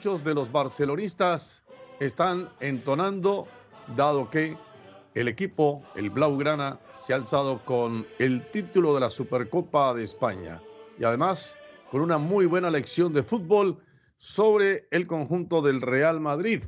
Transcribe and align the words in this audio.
Muchos 0.00 0.24
de 0.24 0.32
los 0.32 0.50
barcelonistas 0.50 1.62
están 2.00 2.48
entonando, 2.60 3.46
dado 3.98 4.30
que 4.30 4.56
el 5.14 5.28
equipo, 5.28 5.82
el 5.94 6.08
Blaugrana, 6.08 6.80
se 6.96 7.12
ha 7.12 7.16
alzado 7.16 7.62
con 7.66 8.06
el 8.18 8.50
título 8.50 8.94
de 8.94 9.00
la 9.00 9.10
Supercopa 9.10 9.92
de 9.92 10.04
España 10.04 10.62
y 10.98 11.04
además 11.04 11.58
con 11.90 12.00
una 12.00 12.16
muy 12.16 12.46
buena 12.46 12.70
lección 12.70 13.12
de 13.12 13.22
fútbol 13.22 13.84
sobre 14.16 14.88
el 14.90 15.06
conjunto 15.06 15.60
del 15.60 15.82
Real 15.82 16.18
Madrid. 16.18 16.62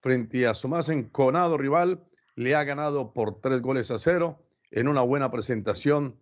Frente 0.00 0.46
a 0.46 0.54
su 0.54 0.68
más 0.68 0.88
enconado 0.88 1.58
rival, 1.58 2.04
le 2.36 2.54
ha 2.54 2.62
ganado 2.62 3.12
por 3.12 3.40
tres 3.40 3.60
goles 3.60 3.90
a 3.90 3.98
cero 3.98 4.46
en 4.70 4.86
una 4.86 5.00
buena 5.00 5.32
presentación 5.32 6.16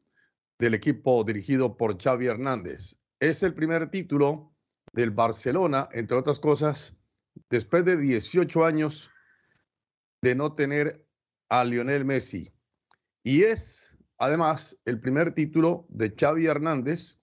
del 0.58 0.72
equipo 0.72 1.22
dirigido 1.22 1.76
por 1.76 2.02
Xavi 2.02 2.28
Hernández. 2.28 2.98
Es 3.20 3.42
el 3.42 3.52
primer 3.52 3.90
título 3.90 4.55
del 4.96 5.10
Barcelona, 5.10 5.88
entre 5.92 6.16
otras 6.16 6.40
cosas, 6.40 6.96
después 7.50 7.84
de 7.84 7.96
18 7.98 8.64
años 8.64 9.10
de 10.22 10.34
no 10.34 10.54
tener 10.54 11.06
a 11.50 11.62
Lionel 11.64 12.04
Messi. 12.04 12.50
Y 13.22 13.42
es, 13.42 13.96
además, 14.18 14.76
el 14.86 14.98
primer 14.98 15.32
título 15.34 15.86
de 15.90 16.14
Xavi 16.18 16.46
Hernández 16.46 17.20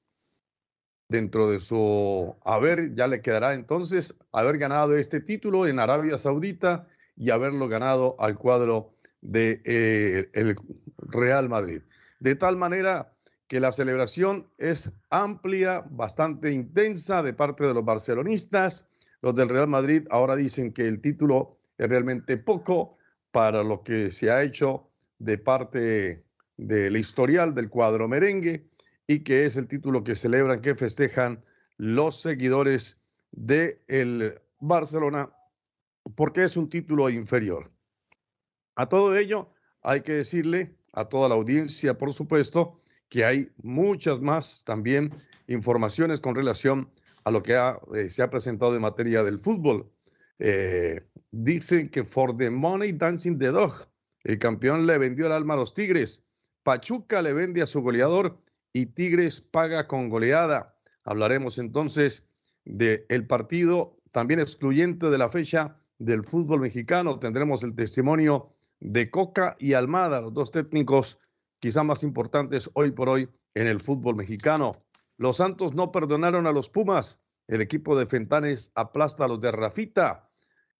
dentro 1.09 1.49
de 1.49 1.59
su 1.59 2.35
haber, 2.45 2.93
ya 2.95 3.07
le 3.07 3.21
quedará 3.21 3.53
entonces 3.53 4.15
haber 4.31 4.57
ganado 4.59 4.95
este 4.95 5.19
título 5.19 5.67
en 5.67 5.79
Arabia 5.79 6.17
Saudita 6.17 6.87
y 7.15 7.31
haberlo 7.31 7.67
ganado 7.67 8.15
al 8.19 8.35
cuadro 8.35 8.93
de 9.21 9.61
eh, 9.65 10.29
el 10.33 10.55
Real 10.97 11.49
Madrid. 11.49 11.81
De 12.19 12.35
tal 12.35 12.55
manera 12.55 13.12
que 13.53 13.59
la 13.59 13.71
celebración 13.71 14.47
es 14.57 14.91
amplia, 15.11 15.85
bastante 15.87 16.51
intensa 16.51 17.21
de 17.21 17.33
parte 17.33 17.63
de 17.63 17.75
los 17.75 17.85
barcelonistas. 17.85 18.87
Los 19.21 19.35
del 19.35 19.47
Real 19.47 19.67
Madrid 19.67 20.07
ahora 20.09 20.35
dicen 20.35 20.73
que 20.73 20.87
el 20.87 21.01
título 21.01 21.59
es 21.77 21.87
realmente 21.87 22.37
poco 22.37 22.97
para 23.29 23.61
lo 23.61 23.83
que 23.83 24.09
se 24.09 24.31
ha 24.31 24.41
hecho 24.41 24.89
de 25.19 25.37
parte 25.37 26.23
del 26.57 26.97
historial 26.97 27.53
del 27.53 27.69
cuadro 27.69 28.07
merengue 28.07 28.65
y 29.05 29.19
que 29.19 29.45
es 29.45 29.55
el 29.55 29.67
título 29.67 30.03
que 30.03 30.15
celebran, 30.15 30.59
que 30.59 30.73
festejan 30.73 31.45
los 31.77 32.23
seguidores 32.23 32.99
de 33.29 33.83
el 33.87 34.41
Barcelona 34.61 35.31
porque 36.15 36.45
es 36.45 36.57
un 36.57 36.71
título 36.71 37.07
inferior. 37.07 37.69
A 38.73 38.89
todo 38.89 39.15
ello 39.15 39.53
hay 39.83 40.01
que 40.01 40.13
decirle 40.13 40.75
a 40.91 41.05
toda 41.05 41.29
la 41.29 41.35
audiencia, 41.35 41.99
por 41.99 42.13
supuesto, 42.13 42.79
que 43.13 43.23
hay 43.23 43.51
muchas 43.61 44.21
más 44.21 44.63
también 44.65 45.13
informaciones 45.45 46.19
con 46.19 46.33
relación 46.33 46.89
a 47.25 47.29
lo 47.29 47.43
que 47.43 47.53
eh, 47.93 48.09
se 48.09 48.23
ha 48.23 48.31
presentado 48.31 48.75
en 48.75 48.81
materia 48.81 49.23
del 49.23 49.39
fútbol. 49.39 49.87
Eh, 50.39 50.99
dicen 51.29 51.89
que 51.89 52.05
for 52.05 52.35
the 52.35 52.49
money 52.49 52.91
dancing 52.91 53.37
the 53.37 53.49
dog, 53.49 53.87
el 54.23 54.39
campeón 54.39 54.87
le 54.87 54.97
vendió 54.97 55.27
el 55.27 55.31
alma 55.31 55.53
a 55.53 55.57
los 55.57 55.75
Tigres, 55.75 56.25
Pachuca 56.63 57.21
le 57.21 57.33
vende 57.33 57.61
a 57.61 57.67
su 57.67 57.83
goleador 57.83 58.41
y 58.73 58.87
Tigres 58.87 59.41
paga 59.41 59.87
con 59.87 60.09
goleada. 60.09 60.75
Hablaremos 61.05 61.59
entonces 61.59 62.25
del 62.65 63.05
el 63.09 63.27
partido 63.27 63.95
también 64.11 64.39
excluyente 64.39 65.11
de 65.11 65.19
la 65.19 65.29
fecha 65.29 65.77
del 65.99 66.23
fútbol 66.23 66.61
mexicano. 66.61 67.19
Tendremos 67.19 67.61
el 67.61 67.75
testimonio 67.75 68.55
de 68.79 69.11
Coca 69.11 69.55
y 69.59 69.73
Almada, 69.73 70.19
los 70.19 70.33
dos 70.33 70.49
técnicos 70.49 71.19
quizá 71.63 71.81
más 71.81 72.03
importantes 72.03 72.69
hoy 72.73 72.91
por 72.91 73.07
hoy 73.07 73.29
en 73.53 73.67
el 73.67 73.79
fútbol 73.79 74.17
mexicano. 74.17 74.73
Los 75.15 75.37
Santos 75.37 75.73
no 75.73 75.93
perdonaron 75.93 76.45
a 76.45 76.51
los 76.51 76.67
Pumas. 76.67 77.21
El 77.47 77.61
equipo 77.61 77.97
de 77.97 78.05
Fentanes 78.05 78.73
aplasta 78.75 79.23
a 79.23 79.27
los 79.29 79.39
de 79.39 79.49
Rafita. 79.49 80.29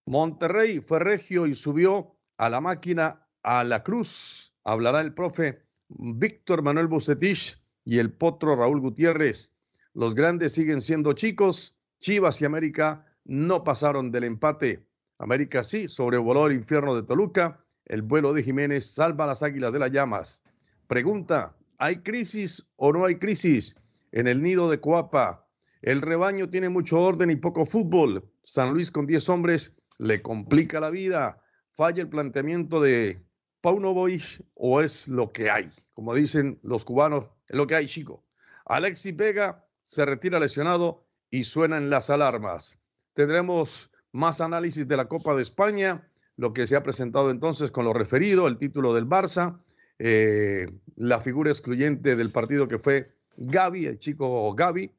Monterrey 0.05 0.81
fue 0.81 0.99
regio 0.99 1.47
y 1.47 1.55
subió 1.55 2.17
a 2.37 2.49
la 2.49 2.59
máquina 2.59 3.25
a 3.43 3.63
la 3.63 3.81
cruz. 3.81 4.53
Hablará 4.65 4.99
el 4.99 5.13
profe 5.13 5.63
Víctor 5.87 6.61
Manuel 6.63 6.87
Bucetich 6.87 7.57
y 7.85 7.99
el 7.99 8.11
potro 8.11 8.57
Raúl 8.57 8.81
Gutiérrez. 8.81 9.55
Los 9.93 10.15
grandes 10.15 10.51
siguen 10.51 10.81
siendo 10.81 11.13
chicos. 11.13 11.77
Chivas 11.99 12.41
y 12.41 12.45
América 12.45 13.05
no 13.23 13.63
pasaron 13.63 14.11
del 14.11 14.25
empate. 14.25 14.85
América 15.17 15.63
sí 15.63 15.87
sobrevoló 15.87 16.47
el 16.47 16.57
infierno 16.57 16.93
de 16.93 17.03
Toluca. 17.03 17.63
El 17.85 18.01
vuelo 18.01 18.33
de 18.33 18.43
Jiménez 18.43 18.85
salva 18.85 19.23
a 19.23 19.27
las 19.27 19.43
águilas 19.43 19.71
de 19.71 19.79
las 19.79 19.89
llamas. 19.89 20.43
Pregunta, 20.87 21.55
¿hay 21.77 21.97
crisis 21.97 22.65
o 22.75 22.91
no 22.91 23.05
hay 23.05 23.17
crisis 23.17 23.75
en 24.11 24.27
el 24.27 24.41
nido 24.43 24.69
de 24.69 24.79
Coapa? 24.79 25.47
El 25.81 26.01
rebaño 26.01 26.49
tiene 26.49 26.69
mucho 26.69 26.99
orden 27.01 27.29
y 27.29 27.35
poco 27.35 27.65
fútbol. 27.65 28.29
San 28.43 28.73
Luis 28.73 28.91
con 28.91 29.05
10 29.05 29.29
hombres 29.29 29.73
le 29.97 30.21
complica 30.21 30.79
la 30.79 30.89
vida. 30.89 31.41
Falla 31.71 32.01
el 32.01 32.09
planteamiento 32.09 32.81
de 32.81 33.23
Pauno 33.61 33.93
Boys 33.93 34.43
o 34.55 34.81
es 34.81 35.07
lo 35.07 35.31
que 35.31 35.49
hay. 35.49 35.69
Como 35.93 36.13
dicen 36.13 36.59
los 36.63 36.83
cubanos, 36.83 37.29
es 37.47 37.55
lo 37.55 37.65
que 37.65 37.75
hay, 37.75 37.85
chico. 37.87 38.23
Alexis 38.65 39.15
Vega 39.15 39.65
se 39.83 40.05
retira 40.05 40.39
lesionado 40.39 41.05
y 41.29 41.45
suenan 41.45 41.89
las 41.89 42.09
alarmas. 42.09 42.79
Tendremos 43.13 43.89
más 44.11 44.41
análisis 44.41 44.87
de 44.87 44.97
la 44.97 45.07
Copa 45.07 45.35
de 45.35 45.41
España, 45.41 46.09
lo 46.35 46.53
que 46.53 46.67
se 46.67 46.75
ha 46.75 46.83
presentado 46.83 47.31
entonces 47.31 47.71
con 47.71 47.85
lo 47.85 47.93
referido, 47.93 48.47
el 48.47 48.57
título 48.57 48.93
del 48.93 49.07
Barça, 49.07 49.59
eh, 49.99 50.67
la 50.95 51.19
figura 51.19 51.51
excluyente 51.51 52.15
del 52.15 52.31
partido 52.31 52.67
que 52.67 52.79
fue 52.79 53.11
Gaby, 53.37 53.85
el 53.85 53.99
chico 53.99 54.53
Gaby. 54.53 54.91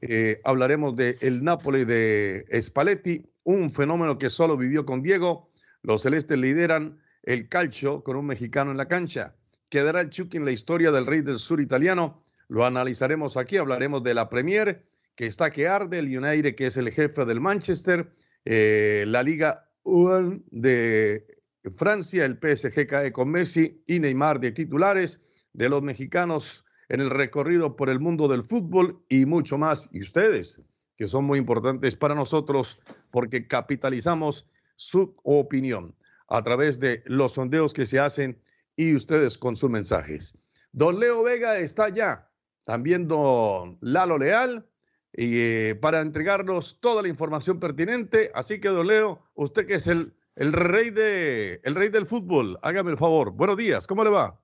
Eh, 0.00 0.40
hablaremos 0.44 0.94
del 0.96 1.16
el 1.20 1.42
Napoli 1.42 1.84
de 1.84 2.44
Spalletti, 2.62 3.24
un 3.44 3.70
fenómeno 3.70 4.18
que 4.18 4.30
solo 4.30 4.56
vivió 4.56 4.84
con 4.84 5.02
Diego. 5.02 5.50
Los 5.82 6.02
celestes 6.02 6.38
lideran 6.38 7.00
el 7.22 7.48
calcio 7.48 8.02
con 8.02 8.16
un 8.16 8.26
mexicano 8.26 8.70
en 8.70 8.76
la 8.76 8.88
cancha. 8.88 9.34
Quedará 9.68 10.00
el 10.02 10.10
Chucky 10.10 10.36
en 10.36 10.44
la 10.44 10.52
historia 10.52 10.90
del 10.90 11.06
rey 11.06 11.22
del 11.22 11.38
sur 11.38 11.60
italiano. 11.60 12.22
Lo 12.48 12.64
analizaremos 12.64 13.36
aquí, 13.36 13.56
hablaremos 13.56 14.02
de 14.02 14.14
la 14.14 14.28
Premier, 14.28 14.84
que 15.16 15.26
está 15.26 15.50
que 15.50 15.66
arde, 15.66 15.98
el 15.98 16.16
United, 16.16 16.54
que 16.54 16.66
es 16.66 16.76
el 16.76 16.90
jefe 16.90 17.24
del 17.24 17.40
Manchester, 17.40 18.12
eh, 18.44 19.04
la 19.06 19.22
Liga 19.22 19.70
UN 19.82 20.44
de 20.50 21.26
Francia, 21.70 22.24
el 22.24 22.38
PSG 22.38 22.86
cae 22.86 23.12
con 23.12 23.30
Messi 23.30 23.82
y 23.86 23.98
Neymar 23.98 24.40
de 24.40 24.52
titulares 24.52 25.20
de 25.52 25.68
los 25.68 25.82
mexicanos 25.82 26.64
en 26.88 27.00
el 27.00 27.10
recorrido 27.10 27.76
por 27.76 27.88
el 27.88 28.00
mundo 28.00 28.28
del 28.28 28.42
fútbol 28.42 29.02
y 29.08 29.24
mucho 29.24 29.56
más. 29.56 29.88
Y 29.92 30.02
ustedes, 30.02 30.60
que 30.96 31.08
son 31.08 31.24
muy 31.24 31.38
importantes 31.38 31.96
para 31.96 32.14
nosotros 32.14 32.80
porque 33.10 33.46
capitalizamos 33.46 34.46
su 34.76 35.16
opinión 35.22 35.94
a 36.28 36.42
través 36.42 36.80
de 36.80 37.02
los 37.06 37.32
sondeos 37.32 37.72
que 37.72 37.86
se 37.86 37.98
hacen 37.98 38.38
y 38.76 38.94
ustedes 38.94 39.38
con 39.38 39.56
sus 39.56 39.70
mensajes. 39.70 40.36
Don 40.72 40.98
Leo 40.98 41.22
Vega 41.22 41.58
está 41.58 41.88
ya, 41.88 42.28
también 42.64 43.06
don 43.06 43.78
Lalo 43.80 44.18
Leal, 44.18 44.66
y, 45.16 45.38
eh, 45.38 45.78
para 45.80 46.00
entregarnos 46.00 46.80
toda 46.80 47.02
la 47.02 47.08
información 47.08 47.60
pertinente. 47.60 48.32
Así 48.34 48.60
que, 48.60 48.68
don 48.68 48.88
Leo, 48.88 49.22
usted 49.34 49.66
que 49.66 49.74
es 49.74 49.86
el, 49.86 50.12
el, 50.36 50.52
rey, 50.52 50.90
de, 50.90 51.60
el 51.64 51.74
rey 51.74 51.88
del 51.88 52.06
fútbol, 52.06 52.58
hágame 52.62 52.90
el 52.90 52.98
favor. 52.98 53.32
Buenos 53.32 53.56
días, 53.56 53.86
¿cómo 53.86 54.04
le 54.04 54.10
va? 54.10 54.40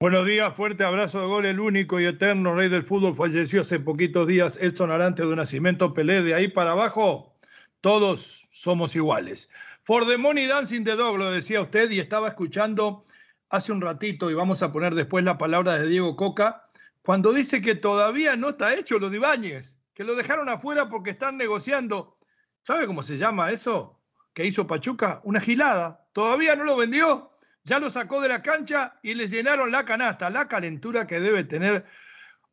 Buenos 0.00 0.26
días, 0.26 0.54
fuerte 0.54 0.84
abrazo 0.84 1.20
de 1.20 1.26
gol, 1.26 1.46
el 1.46 1.60
único 1.60 2.00
y 2.00 2.06
eterno 2.06 2.54
rey 2.54 2.68
del 2.68 2.82
fútbol 2.82 3.14
falleció 3.14 3.60
hace 3.60 3.78
poquitos 3.78 4.26
días, 4.26 4.58
Edson 4.60 4.90
Arante 4.90 5.24
de 5.24 5.36
Nacimiento 5.36 5.94
Pelé, 5.94 6.22
de 6.22 6.34
ahí 6.34 6.48
para 6.48 6.72
abajo, 6.72 7.36
todos 7.80 8.48
somos 8.50 8.96
iguales. 8.96 9.48
For 9.84 10.06
the 10.06 10.18
money 10.18 10.46
dancing 10.46 10.84
the 10.84 10.96
dog, 10.96 11.18
lo 11.18 11.30
decía 11.30 11.60
usted, 11.60 11.90
y 11.90 12.00
estaba 12.00 12.28
escuchando 12.28 13.04
hace 13.48 13.72
un 13.72 13.80
ratito, 13.80 14.30
y 14.30 14.34
vamos 14.34 14.62
a 14.62 14.72
poner 14.72 14.94
después 14.94 15.24
la 15.24 15.38
palabra 15.38 15.78
de 15.78 15.86
Diego 15.86 16.16
Coca, 16.16 16.68
cuando 17.02 17.32
dice 17.32 17.60
que 17.60 17.74
todavía 17.74 18.36
no 18.36 18.50
está 18.50 18.74
hecho 18.74 18.98
lo 18.98 19.10
de 19.10 19.16
Ibáñez 19.16 19.78
que 19.94 20.04
lo 20.04 20.14
dejaron 20.14 20.48
afuera 20.48 20.88
porque 20.88 21.10
están 21.10 21.36
negociando. 21.36 22.16
¿Sabe 22.62 22.86
cómo 22.86 23.02
se 23.02 23.18
llama 23.18 23.50
eso 23.50 24.01
que 24.34 24.46
hizo 24.46 24.66
Pachuca? 24.66 25.20
Una 25.24 25.40
gilada. 25.40 26.06
Todavía 26.12 26.56
no 26.56 26.64
lo 26.64 26.76
vendió, 26.76 27.32
ya 27.64 27.78
lo 27.78 27.90
sacó 27.90 28.20
de 28.20 28.28
la 28.28 28.42
cancha 28.42 28.98
y 29.02 29.14
le 29.14 29.28
llenaron 29.28 29.70
la 29.70 29.84
canasta. 29.84 30.30
La 30.30 30.48
calentura 30.48 31.06
que 31.06 31.20
debe 31.20 31.44
tener 31.44 31.84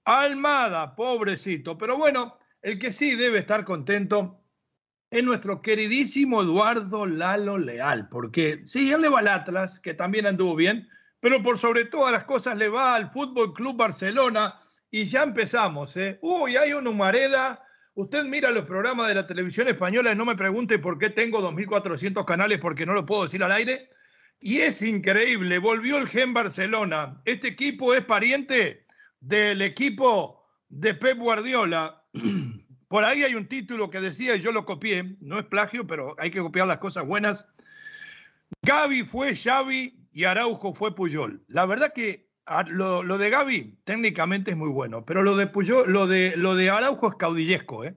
Almada, 0.06 0.96
pobrecito. 0.96 1.78
Pero 1.78 1.98
bueno, 1.98 2.38
el 2.62 2.80
que 2.80 2.92
sí 2.92 3.16
debe 3.16 3.40
estar 3.40 3.64
contento 3.64 4.42
es 5.12 5.24
nuestro 5.24 5.62
queridísimo 5.62 6.42
Eduardo 6.42 7.06
Lalo 7.06 7.58
Leal, 7.58 8.10
porque 8.10 8.64
sí, 8.66 8.92
él 8.92 9.02
le 9.02 9.10
va 9.10 9.20
al 9.20 9.28
Atlas, 9.28 9.80
que 9.80 9.94
también 9.94 10.28
anduvo 10.28 10.56
bien, 10.56 10.88
pero 11.20 11.42
por 11.42 11.58
sobre 11.58 11.86
todas 11.86 12.12
las 12.12 12.24
cosas 12.26 12.58
le 12.58 12.70
va 12.70 12.96
al 12.96 13.12
Fútbol 13.12 13.54
Club 13.54 13.76
Barcelona 13.76 14.60
y 14.92 15.06
ya 15.06 15.24
empezamos, 15.24 15.96
¿eh? 15.98 16.20
Uy, 16.22 16.56
hay 16.58 16.74
un 16.74 16.88
Humareda. 16.88 17.64
Usted 18.00 18.24
mira 18.24 18.50
los 18.52 18.64
programas 18.64 19.10
de 19.10 19.14
la 19.14 19.28
televisión 19.28 19.68
española 19.68 20.14
y 20.14 20.16
no 20.16 20.24
me 20.24 20.38
pregunte 20.38 20.80
por 20.80 20.98
qué 20.98 21.10
tengo 21.10 21.42
2.400 21.42 22.24
canales 22.24 22.58
porque 22.60 22.86
no 22.86 22.94
lo 22.94 23.06
puedo 23.06 23.24
decir 23.24 23.44
al 23.44 23.52
aire. 23.52 23.90
Y 24.40 24.60
es 24.60 24.82
increíble, 24.82 25.58
volvió 25.58 25.98
el 25.98 26.08
Gen 26.08 26.34
Barcelona. 26.34 27.22
Este 27.26 27.50
equipo 27.50 27.94
es 27.94 28.06
pariente 28.06 28.86
del 29.20 29.62
equipo 29.62 30.50
de 30.70 30.94
Pep 30.94 31.18
Guardiola. 31.18 32.02
Por 32.88 33.04
ahí 33.04 33.24
hay 33.24 33.36
un 33.36 33.48
título 33.48 33.90
que 33.90 34.00
decía, 34.00 34.34
y 34.38 34.40
yo 34.40 34.54
lo 34.54 34.66
copié, 34.66 35.18
no 35.20 35.38
es 35.38 35.44
plagio, 35.48 35.86
pero 35.86 36.16
hay 36.20 36.32
que 36.32 36.40
copiar 36.40 36.68
las 36.68 36.78
cosas 36.78 37.06
buenas. 37.06 37.46
Gaby 38.62 39.04
fue 39.04 39.36
Xavi 39.36 40.00
y 40.14 40.24
Araujo 40.24 40.74
fue 40.74 40.96
Puyol. 40.96 41.44
La 41.50 41.66
verdad 41.66 41.92
que 41.94 42.29
Ah, 42.52 42.66
lo, 42.68 43.04
de 43.20 43.30
Gaby 43.30 43.78
técnicamente 43.84 44.50
es 44.50 44.58
muy 44.58 44.70
bueno, 44.70 45.06
pero 45.06 45.22
lo 45.22 45.36
de 45.36 45.46
Puyol, 45.46 45.94
lo 45.94 46.08
de, 46.08 46.36
lo 46.36 46.56
de 46.56 46.72
Araujo 46.72 47.10
es 47.10 47.16
caudillesco. 47.16 47.86
¿eh? 47.86 47.96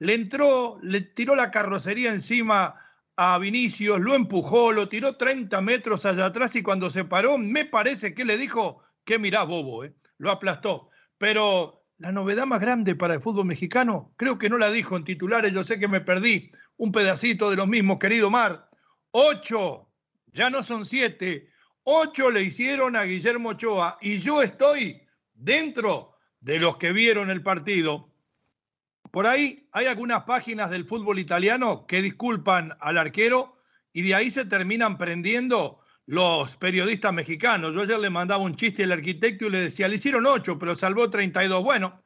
Le 0.00 0.14
entró, 0.14 0.80
le 0.82 1.02
tiró 1.02 1.36
la 1.36 1.52
carrocería 1.52 2.10
encima 2.10 2.74
a 3.14 3.38
Vinicius, 3.38 4.00
lo 4.00 4.16
empujó, 4.16 4.72
lo 4.72 4.88
tiró 4.88 5.16
30 5.16 5.60
metros 5.60 6.04
allá 6.04 6.26
atrás 6.26 6.56
y 6.56 6.64
cuando 6.64 6.90
se 6.90 7.04
paró, 7.04 7.38
me 7.38 7.64
parece 7.64 8.12
que 8.12 8.24
le 8.24 8.36
dijo 8.38 8.82
que 9.04 9.20
mirá, 9.20 9.44
bobo, 9.44 9.84
¿eh? 9.84 9.94
lo 10.18 10.32
aplastó. 10.32 10.90
Pero 11.16 11.84
la 11.98 12.10
novedad 12.10 12.46
más 12.46 12.60
grande 12.60 12.96
para 12.96 13.14
el 13.14 13.22
fútbol 13.22 13.46
mexicano, 13.46 14.12
creo 14.16 14.36
que 14.36 14.50
no 14.50 14.58
la 14.58 14.72
dijo 14.72 14.96
en 14.96 15.04
titulares, 15.04 15.52
yo 15.52 15.62
sé 15.62 15.78
que 15.78 15.86
me 15.86 16.00
perdí 16.00 16.50
un 16.76 16.90
pedacito 16.90 17.50
de 17.50 17.56
los 17.56 17.68
mismos, 17.68 18.00
querido 18.00 18.32
Mar. 18.32 18.68
Ocho, 19.12 19.88
ya 20.32 20.50
no 20.50 20.64
son 20.64 20.86
siete, 20.86 21.51
Ocho 21.84 22.30
le 22.30 22.42
hicieron 22.42 22.94
a 22.94 23.02
Guillermo 23.02 23.50
Ochoa 23.50 23.98
y 24.00 24.18
yo 24.18 24.40
estoy 24.40 25.02
dentro 25.34 26.16
de 26.40 26.60
los 26.60 26.76
que 26.76 26.92
vieron 26.92 27.28
el 27.28 27.42
partido. 27.42 28.12
Por 29.10 29.26
ahí 29.26 29.68
hay 29.72 29.86
algunas 29.86 30.22
páginas 30.22 30.70
del 30.70 30.84
fútbol 30.84 31.18
italiano 31.18 31.86
que 31.86 32.00
disculpan 32.00 32.76
al 32.80 32.98
arquero 32.98 33.56
y 33.92 34.02
de 34.02 34.14
ahí 34.14 34.30
se 34.30 34.44
terminan 34.44 34.96
prendiendo 34.96 35.80
los 36.06 36.56
periodistas 36.56 37.12
mexicanos. 37.12 37.74
Yo 37.74 37.82
ayer 37.82 37.98
le 37.98 38.10
mandaba 38.10 38.44
un 38.44 38.54
chiste 38.54 38.84
al 38.84 38.92
arquitecto 38.92 39.46
y 39.46 39.50
le 39.50 39.60
decía, 39.60 39.88
le 39.88 39.96
hicieron 39.96 40.24
ocho, 40.26 40.58
pero 40.60 40.76
salvó 40.76 41.10
32. 41.10 41.64
Bueno, 41.64 42.04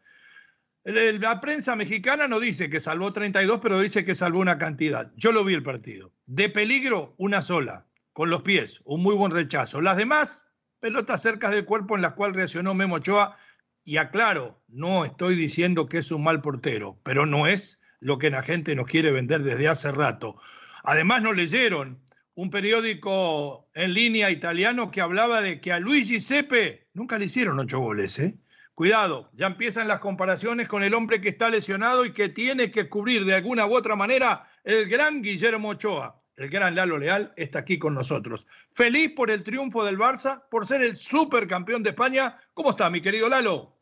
la 0.85 1.41
prensa 1.41 1.77
mexicana 1.77 2.27
no 2.29 2.41
dice 2.41 2.71
que 2.71 2.81
salvó 2.81 3.13
32, 3.13 3.61
pero 3.63 3.79
dice 3.79 4.07
que 4.07 4.15
salvó 4.15 4.41
una 4.41 4.57
cantidad. 4.57 5.13
Yo 5.17 5.33
lo 5.33 5.45
vi 5.45 5.53
el 5.53 5.63
partido. 5.63 6.13
De 6.25 6.49
peligro, 6.49 7.15
una 7.19 7.43
sola 7.43 7.86
con 8.17 8.31
los 8.31 8.41
pies, 8.41 8.81
un 8.85 9.03
muy 9.03 9.15
buen 9.15 9.31
rechazo. 9.31 9.83
Las 9.83 9.99
demás, 9.99 10.43
pelotas 10.81 11.21
cerca 11.21 11.51
del 11.51 11.67
cuerpo 11.67 11.97
en 11.97 12.01
las 12.01 12.15
cuales 12.15 12.35
reaccionó 12.35 12.73
Memo 12.73 12.95
Ochoa. 12.95 13.37
Y 13.85 13.99
aclaro, 13.99 14.63
no 14.69 15.05
estoy 15.05 15.37
diciendo 15.37 15.87
que 15.87 15.99
es 15.99 16.11
un 16.11 16.25
mal 16.25 16.41
portero, 16.41 16.99
pero 17.03 17.27
no 17.27 17.47
es 17.47 17.79
lo 18.01 18.17
que 18.17 18.31
la 18.31 18.41
gente 18.41 18.75
nos 18.75 18.87
quiere 18.87 19.13
vender 19.13 19.43
desde 19.43 19.69
hace 19.69 19.93
rato. 19.93 20.41
Además, 20.83 21.21
no 21.21 21.35
leyeron 21.35 22.01
un 22.35 22.49
periódico 22.49 23.69
en 23.75 23.93
línea 23.93 24.31
italiano 24.31 24.91
que 24.91 25.03
hablaba 25.03 25.43
de 25.43 25.61
que 25.61 25.73
a 25.73 25.79
Luigi 25.79 26.23
Sepe 26.23 26.89
nunca 26.95 27.19
le 27.19 27.27
hicieron 27.27 27.59
ocho 27.59 27.81
goles. 27.81 28.19
¿eh? 28.19 28.39
Cuidado, 28.73 29.29
ya 29.35 29.49
empiezan 29.49 29.89
las 29.89 29.99
comparaciones 29.99 30.69
con 30.69 30.83
el 30.83 30.95
hombre 30.95 31.21
que 31.21 31.29
está 31.29 31.51
lesionado 31.51 32.07
y 32.07 32.15
que 32.15 32.31
tiene 32.31 32.71
que 32.71 32.89
cubrir 32.89 33.27
de 33.27 33.35
alguna 33.35 33.67
u 33.67 33.75
otra 33.75 33.95
manera 33.95 34.49
el 34.65 34.89
gran 34.89 35.21
Guillermo 35.21 35.69
Ochoa 35.69 36.23
el 36.37 36.51
gran 36.51 36.75
Lalo 36.75 36.99
Leal, 36.99 37.33
está 37.37 37.61
aquí 37.61 37.79
con 37.79 37.95
nosotros. 37.95 38.47
Feliz 38.73 39.13
por 39.17 39.31
el 39.31 39.43
triunfo 39.43 39.85
del 39.85 39.99
Barça, 39.99 40.43
por 40.51 40.67
ser 40.67 40.83
el 40.83 40.97
supercampeón 40.97 41.83
de 41.83 41.91
España. 41.91 42.39
¿Cómo 42.55 42.71
está, 42.71 42.91
mi 42.91 43.01
querido 43.01 43.29
Lalo? 43.29 43.75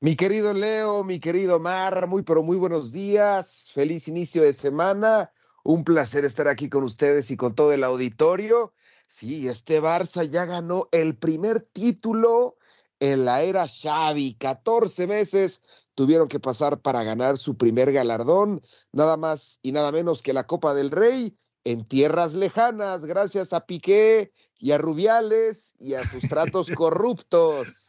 Mi 0.00 0.14
querido 0.14 0.52
Leo, 0.52 1.04
mi 1.04 1.18
querido 1.18 1.58
Mar, 1.58 2.06
muy 2.06 2.22
pero 2.22 2.42
muy 2.42 2.58
buenos 2.58 2.92
días. 2.92 3.70
Feliz 3.74 4.08
inicio 4.08 4.42
de 4.42 4.52
semana. 4.52 5.32
Un 5.64 5.84
placer 5.84 6.26
estar 6.26 6.48
aquí 6.48 6.68
con 6.68 6.84
ustedes 6.84 7.30
y 7.30 7.36
con 7.36 7.54
todo 7.54 7.72
el 7.72 7.82
auditorio. 7.82 8.74
Sí, 9.08 9.48
este 9.48 9.80
Barça 9.80 10.28
ya 10.28 10.44
ganó 10.44 10.88
el 10.92 11.16
primer 11.16 11.60
título 11.60 12.58
en 13.00 13.24
la 13.24 13.40
era 13.40 13.66
Xavi. 13.66 14.34
14 14.34 15.06
meses 15.06 15.64
tuvieron 15.96 16.28
que 16.28 16.38
pasar 16.38 16.78
para 16.78 17.02
ganar 17.02 17.38
su 17.38 17.56
primer 17.56 17.90
galardón, 17.90 18.62
nada 18.92 19.16
más 19.16 19.58
y 19.62 19.72
nada 19.72 19.90
menos 19.90 20.22
que 20.22 20.32
la 20.32 20.46
Copa 20.46 20.74
del 20.74 20.92
Rey 20.92 21.36
en 21.64 21.84
tierras 21.84 22.34
lejanas, 22.34 23.06
gracias 23.06 23.52
a 23.52 23.66
Piqué 23.66 24.30
y 24.58 24.70
a 24.70 24.78
Rubiales 24.78 25.74
y 25.80 25.94
a 25.94 26.04
sus 26.04 26.28
tratos 26.28 26.70
corruptos. 26.74 27.88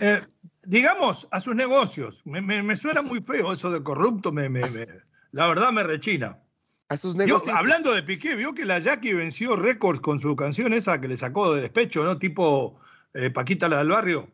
Eh, 0.00 0.22
digamos, 0.64 1.28
a 1.30 1.40
sus 1.40 1.54
negocios. 1.54 2.22
Me, 2.24 2.76
suena 2.76 3.02
muy 3.02 3.20
feo 3.20 3.52
eso 3.52 3.70
de 3.70 3.82
corrupto, 3.82 4.32
me, 4.32 4.48
la 5.30 5.46
verdad 5.46 5.70
me 5.70 5.84
rechina. 5.84 6.38
A 6.88 6.96
sus 6.96 7.14
negocios. 7.14 7.54
hablando 7.54 7.92
de 7.92 8.02
Piqué, 8.02 8.34
vio 8.34 8.54
que 8.54 8.64
la 8.64 8.78
Jackie 8.78 9.14
venció 9.14 9.54
récords 9.54 10.00
con 10.00 10.20
su 10.20 10.34
canción 10.34 10.72
esa 10.72 11.00
que 11.00 11.08
le 11.08 11.16
sacó 11.16 11.54
de 11.54 11.62
despecho, 11.62 12.04
¿no? 12.04 12.18
Tipo 12.18 12.80
eh, 13.12 13.30
Paquita 13.30 13.68
la 13.68 13.78
del 13.78 13.90
barrio. 13.90 14.28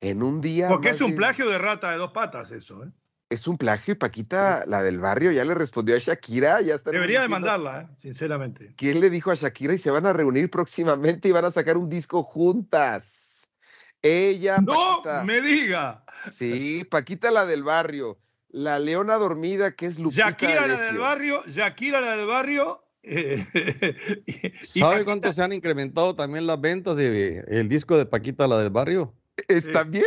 En 0.00 0.22
un 0.22 0.40
día. 0.40 0.68
Porque 0.68 0.90
es 0.90 1.00
un 1.00 1.14
plagio 1.14 1.48
de 1.48 1.58
rata 1.58 1.90
de 1.90 1.96
dos 1.96 2.12
patas, 2.12 2.50
eso, 2.50 2.84
¿eh? 2.84 2.88
Es 3.30 3.48
un 3.48 3.56
plagio 3.56 3.92
y 3.92 3.96
Paquita, 3.96 4.64
la 4.66 4.82
del 4.82 5.00
barrio, 5.00 5.32
ya 5.32 5.44
le 5.44 5.54
respondió 5.54 5.96
a 5.96 5.98
Shakira. 5.98 6.60
Ya 6.60 6.74
está 6.74 6.90
Debería 6.90 7.22
demandarla, 7.22 7.80
¿eh? 7.80 7.94
sinceramente. 7.96 8.74
¿Quién 8.76 9.00
le 9.00 9.10
dijo 9.10 9.30
a 9.30 9.34
Shakira 9.34 9.74
y 9.74 9.78
se 9.78 9.90
van 9.90 10.06
a 10.06 10.12
reunir 10.12 10.50
próximamente 10.50 11.28
y 11.28 11.32
van 11.32 11.46
a 11.46 11.50
sacar 11.50 11.76
un 11.76 11.88
disco 11.88 12.22
juntas? 12.22 13.48
Ella. 14.02 14.58
¡No 14.58 15.02
me 15.24 15.40
diga! 15.40 16.04
Sí, 16.30 16.84
Paquita, 16.84 17.30
la 17.30 17.46
del 17.46 17.64
barrio. 17.64 18.18
La 18.50 18.78
leona 18.78 19.14
dormida, 19.14 19.72
que 19.72 19.86
es 19.86 19.98
Lupita 19.98 20.30
Shakira, 20.30 20.66
la 20.66 20.80
del 20.80 20.98
barrio. 20.98 21.42
Shakira, 21.46 22.00
la 22.00 22.16
del 22.16 22.26
barrio. 22.26 22.84
¿Sabe 24.60 25.04
cuánto 25.04 25.32
se 25.32 25.42
han 25.42 25.52
incrementado 25.52 26.14
también 26.14 26.46
las 26.46 26.60
ventas 26.60 26.96
del 26.96 27.68
disco 27.68 27.98
de 27.98 28.06
Paquita, 28.06 28.46
la 28.46 28.58
del 28.58 28.70
barrio? 28.70 29.12
¿Es 29.48 29.70
también? 29.70 30.04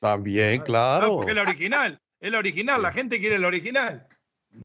También, 0.00 0.60
claro. 0.62 1.16
porque 1.16 1.34
la 1.34 1.42
original, 1.42 2.00
es 2.20 2.32
la 2.32 2.38
original, 2.38 2.82
la 2.82 2.92
gente 2.92 3.20
quiere 3.20 3.38
la 3.38 3.46
original. 3.46 4.06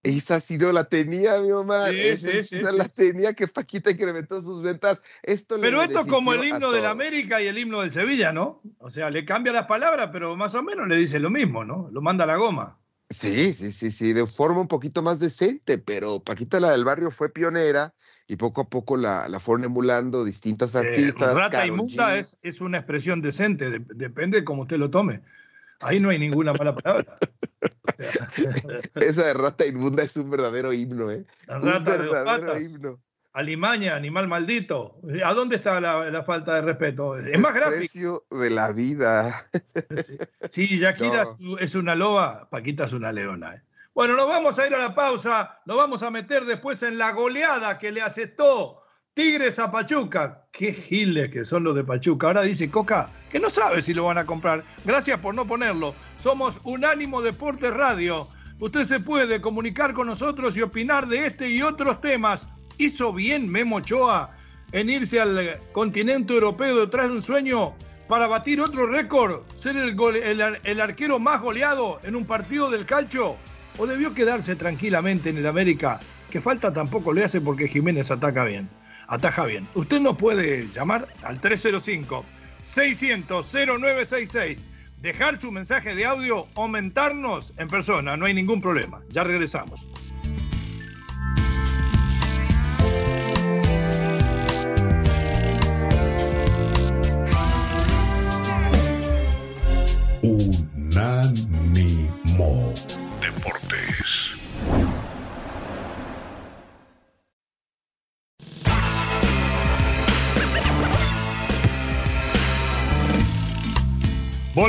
Esa 0.04 0.40
sí 0.40 0.58
no 0.58 0.72
la 0.72 0.84
tenía, 0.84 1.40
mi 1.40 1.50
mamá. 1.50 1.90
Sí, 1.90 2.18
sí, 2.18 2.44
sí, 2.44 2.60
no 2.60 2.72
la 2.72 2.90
tenía 2.90 3.34
que 3.34 3.48
Paquita 3.48 3.90
incrementó 3.90 4.42
sus 4.42 4.62
ventas. 4.62 5.02
Esto 5.24 5.58
pero 5.62 5.82
esto 5.82 6.02
es 6.02 6.08
como 6.08 6.34
el 6.34 6.44
himno 6.44 6.72
del 6.72 6.86
América 6.86 7.42
y 7.42 7.48
el 7.48 7.58
himno 7.58 7.82
del 7.82 7.92
Sevilla, 7.92 8.34
¿no? 8.34 8.62
O 8.80 8.90
sea, 8.90 9.10
le 9.10 9.24
cambia 9.24 9.54
las 9.54 9.66
palabras, 9.66 10.10
pero 10.12 10.36
más 10.36 10.56
o 10.56 10.64
menos 10.64 10.88
le 10.88 10.98
dice 10.98 11.20
lo 11.20 11.30
mismo, 11.30 11.64
¿no? 11.64 11.90
Lo 11.92 12.02
manda 12.02 12.26
a 12.26 12.28
la 12.28 12.36
goma. 12.36 12.80
Sí, 13.10 13.54
sí, 13.54 13.72
sí, 13.72 13.92
sí, 13.92 14.12
de 14.12 14.28
forma 14.28 14.60
un 14.60 14.68
poquito 14.68 15.02
más 15.02 15.20
decente, 15.20 15.78
pero 15.78 16.20
Paquita 16.20 16.60
la 16.60 16.72
del 16.72 16.84
barrio 16.84 17.10
fue 17.10 17.30
pionera 17.30 17.94
y 18.28 18.36
poco 18.36 18.62
a 18.62 18.70
poco 18.70 18.98
la, 18.98 19.30
la 19.30 19.40
fueron 19.40 19.64
emulando 19.64 20.26
distintas 20.26 20.76
eh, 20.76 20.80
artistas. 20.80 21.34
rata 21.34 21.66
inmunda 21.66 22.18
es, 22.18 22.38
es, 22.42 22.60
una 22.60 22.80
expresión 22.80 23.22
decente, 23.22 23.80
depende 23.96 24.40
de 24.40 24.44
cómo 24.44 24.64
usted 24.64 24.78
lo 24.78 24.90
tome. 24.90 25.22
Ahí 25.80 26.02
no 26.02 26.10
hay 26.10 26.20
ninguna 26.20 26.52
mala 26.54 26.76
palabra. 26.76 27.18
Esa 28.96 29.28
de 29.28 29.34
rata 29.34 29.66
inmunda 29.66 30.04
es 30.04 30.18
un 30.18 30.30
verdadero 30.30 30.74
himno, 30.74 31.10
¿eh? 31.10 31.26
un 31.48 31.84
verdadero 31.86 32.60
himno. 32.60 33.00
Alimaña, 33.38 33.96
animal 33.96 34.28
maldito. 34.28 35.00
¿A 35.24 35.32
dónde 35.32 35.58
está 35.58 35.80
la, 35.80 36.24
falta 36.24 36.56
de 36.56 36.62
respeto? 36.62 37.16
Es 37.16 37.38
más 37.38 37.54
gráfico. 37.54 37.76
El 37.76 37.80
precio 37.82 38.24
de 38.32 38.50
la 38.50 38.72
vida. 38.72 39.48
Sí, 40.50 40.80
Yakira 40.80 41.24
es 41.60 41.76
una 41.76 41.94
loba, 41.94 42.50
Paquita 42.50 42.86
es 42.86 42.94
una 42.94 43.12
leona. 43.12 43.54
¿eh? 43.54 43.62
Bueno, 43.94 44.16
nos 44.16 44.28
vamos 44.28 44.58
a 44.58 44.66
ir 44.66 44.74
a 44.74 44.80
la 44.80 44.96
pausa, 44.96 45.60
nos 45.68 45.78
vamos 45.78 46.02
a 46.02 46.10
meter 46.10 46.46
después 46.46 46.82
en 46.82 46.98
la 46.98 47.12
goleada 47.12 47.78
que 47.78 47.92
le 47.92 48.02
aceptó 48.02 48.82
Tigres 49.14 49.60
a 49.60 49.72
Pachuca. 49.72 50.48
Qué 50.52 50.74
giles 50.74 51.30
que 51.30 51.46
son 51.46 51.64
los 51.64 51.76
de 51.76 51.84
Pachuca. 51.84 52.26
Ahora 52.28 52.42
dice 52.42 52.72
Coca 52.72 53.12
que 53.30 53.40
no 53.40 53.52
sabe 53.52 53.84
si 53.84 53.94
lo 53.94 54.06
van 54.06 54.18
a 54.18 54.26
comprar. 54.26 54.64
Gracias 54.84 55.20
por 55.20 55.36
no 55.36 55.46
ponerlo. 55.46 55.94
Somos 56.18 56.60
Unánimo 56.64 57.22
Deportes 57.22 57.72
Radio. 57.72 58.30
Usted 58.60 58.88
se 58.88 59.00
puede 59.00 59.42
comunicar 59.42 59.94
con 59.94 60.08
nosotros 60.08 60.58
y 60.58 60.64
opinar 60.64 61.06
de 61.06 61.28
este 61.28 61.52
y 61.52 61.62
otros 61.62 62.02
temas 62.02 62.48
hizo 62.78 63.14
bien 63.14 63.50
Memo 63.50 63.78
Ochoa 63.78 64.32
en 64.72 64.90
irse 64.90 65.20
al 65.20 65.60
continente 65.72 66.34
europeo 66.34 66.80
detrás 66.82 67.08
de 67.08 67.16
un 67.16 67.22
sueño 67.22 67.74
para 68.08 68.28
batir 68.28 68.62
otro 68.62 68.88
récord, 68.88 69.42
ser 69.56 69.76
el, 69.78 70.82
arquero 70.82 71.20
más 71.20 71.42
goleado 71.42 72.00
en 72.04 72.16
un 72.16 72.26
partido 72.26 72.70
del 72.70 72.86
calcho? 72.86 73.38
¿O 73.78 73.86
debió 73.86 74.14
quedarse 74.14 74.56
tranquilamente 74.56 75.30
en 75.30 75.38
el 75.38 75.46
América? 75.46 76.00
Que 76.32 76.42
falta 76.42 76.74
tampoco 76.74 77.14
le 77.14 77.26
hace 77.26 77.42
porque 77.42 77.68
Jiménez 77.68 78.10
ataca 78.10 78.44
bien, 78.46 78.70
ataja 79.08 79.46
bien. 79.46 79.68
Usted 79.76 80.00
nos 80.02 80.18
puede 80.18 80.70
llamar 80.72 81.08
al 81.24 81.40
305 81.40 82.26
600 82.62 83.54
0966 83.54 84.64
dejar 85.02 85.40
su 85.40 85.52
mensaje 85.52 85.96
de 85.96 86.06
audio, 86.06 86.48
aumentarnos 86.56 87.54
en 87.58 87.68
persona, 87.68 88.18
no 88.18 88.26
hay 88.26 88.34
ningún 88.34 88.62
problema. 88.62 89.02
Ya 89.10 89.24
regresamos. 89.24 89.86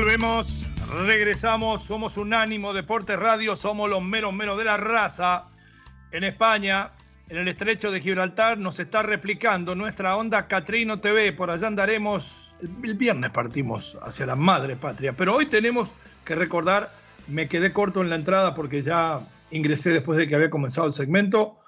Volvemos, 0.09 0.65
regresamos, 1.05 1.83
somos 1.83 2.17
Unánimo 2.17 2.73
Deportes 2.73 3.19
Radio, 3.19 3.57
somos 3.57 3.91
los 3.91 4.03
meros 4.03 4.33
meros 4.33 4.57
de 4.57 4.65
la 4.65 4.79
raza. 4.79 5.51
En 6.13 6.25
España, 6.25 6.93
en 7.29 7.37
el 7.37 7.47
estrecho 7.47 7.91
de 7.91 8.01
Gibraltar, 8.01 8.57
nos 8.57 8.79
está 8.79 9.03
replicando 9.03 9.75
nuestra 9.75 10.17
onda 10.17 10.49
Catrino 10.49 10.99
TV. 10.99 11.35
Por 11.35 11.51
allá 11.51 11.67
andaremos 11.67 12.51
el 12.83 12.95
viernes 12.95 13.31
partimos 13.33 13.99
hacia 14.01 14.25
la 14.25 14.35
madre 14.35 14.77
patria, 14.77 15.13
pero 15.13 15.35
hoy 15.35 15.45
tenemos 15.45 15.91
que 16.25 16.35
recordar, 16.35 16.89
me 17.27 17.47
quedé 17.47 17.75
corto 17.75 18.01
en 18.01 18.09
la 18.09 18.17
entrada 18.17 18.55
porque 18.55 18.81
ya 18.81 19.21
ingresé 19.51 19.91
después 19.91 20.17
de 20.17 20.27
que 20.27 20.37
había 20.37 20.49
comenzado 20.49 20.87
el 20.87 20.95
segmento. 20.95 21.59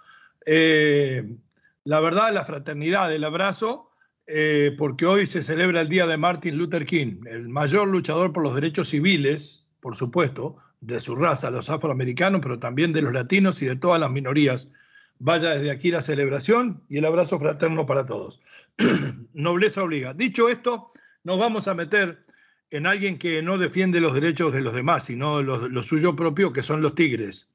Eh, 0.47 1.37
la 1.85 2.01
verdad, 2.01 2.33
la 2.33 2.47
fraternidad, 2.47 3.13
el 3.13 3.23
abrazo, 3.23 3.90
eh, 4.27 4.75
porque 4.79 5.07
hoy 5.07 5.27
se 5.27 5.43
celebra 5.43 5.81
el 5.81 5.89
día 5.89 6.07
de 6.07 6.17
Martin 6.17 6.57
Luther 6.57 6.87
King, 6.87 7.23
el 7.27 7.49
mayor 7.49 7.89
luchador 7.89 8.33
por 8.33 8.43
los 8.43 8.55
derechos 8.55 8.89
civiles, 8.89 9.69
por 9.81 9.97
supuesto, 9.97 10.57
de 10.81 11.01
su 11.01 11.17
raza, 11.17 11.51
los 11.51 11.71
afroamericanos, 11.71 12.41
pero 12.41 12.59
también 12.59 12.93
de 12.93 13.03
los 13.03 13.13
latinos 13.13 13.61
y 13.63 13.67
de 13.67 13.77
todas 13.77 14.01
las 14.01 14.11
minorías. 14.11 14.71
Vaya 15.19 15.51
desde 15.51 15.71
aquí 15.71 15.91
la 15.91 16.01
celebración 16.01 16.83
y 16.89 16.99
el 16.99 17.05
abrazo 17.05 17.39
fraterno 17.39 17.85
para 17.85 18.07
todos. 18.07 18.41
Nobleza 19.35 19.83
obliga. 19.83 20.15
Dicho 20.15 20.49
esto, 20.49 20.93
nos 21.25 21.39
vamos 21.39 21.69
a 21.69 21.75
meter 21.75 22.25
en 22.71 22.87
alguien 22.87 23.19
que 23.19 23.43
no 23.43 23.59
defiende 23.59 24.01
los 24.01 24.15
derechos 24.15 24.55
de 24.55 24.61
los 24.61 24.75
demás, 24.75 25.05
sino 25.05 25.43
lo, 25.43 25.83
suyo 25.83 26.17
propio, 26.17 26.53
que 26.53 26.63
son 26.63 26.83
los 26.83 26.95
Tigres 26.95 27.49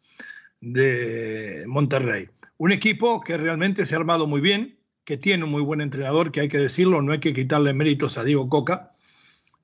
de 0.62 1.64
Monterrey. 1.68 2.30
Un 2.58 2.72
equipo 2.72 3.22
que 3.22 3.38
realmente 3.38 3.86
se 3.86 3.96
ha 3.96 3.98
armado 3.98 4.28
muy 4.28 4.42
bien, 4.42 4.75
que 5.06 5.18
tiene 5.18 5.44
un 5.44 5.52
muy 5.52 5.62
buen 5.62 5.82
entrenador, 5.82 6.32
que 6.32 6.42
hay 6.42 6.50
que 6.50 6.58
decirlo, 6.58 7.02
no 7.02 7.14
hay 7.14 7.20
que 7.20 7.34
quitarle 7.34 7.74
méritos 7.74 8.18
a 8.18 8.24
Diego 8.24 8.50
Coca, 8.50 8.92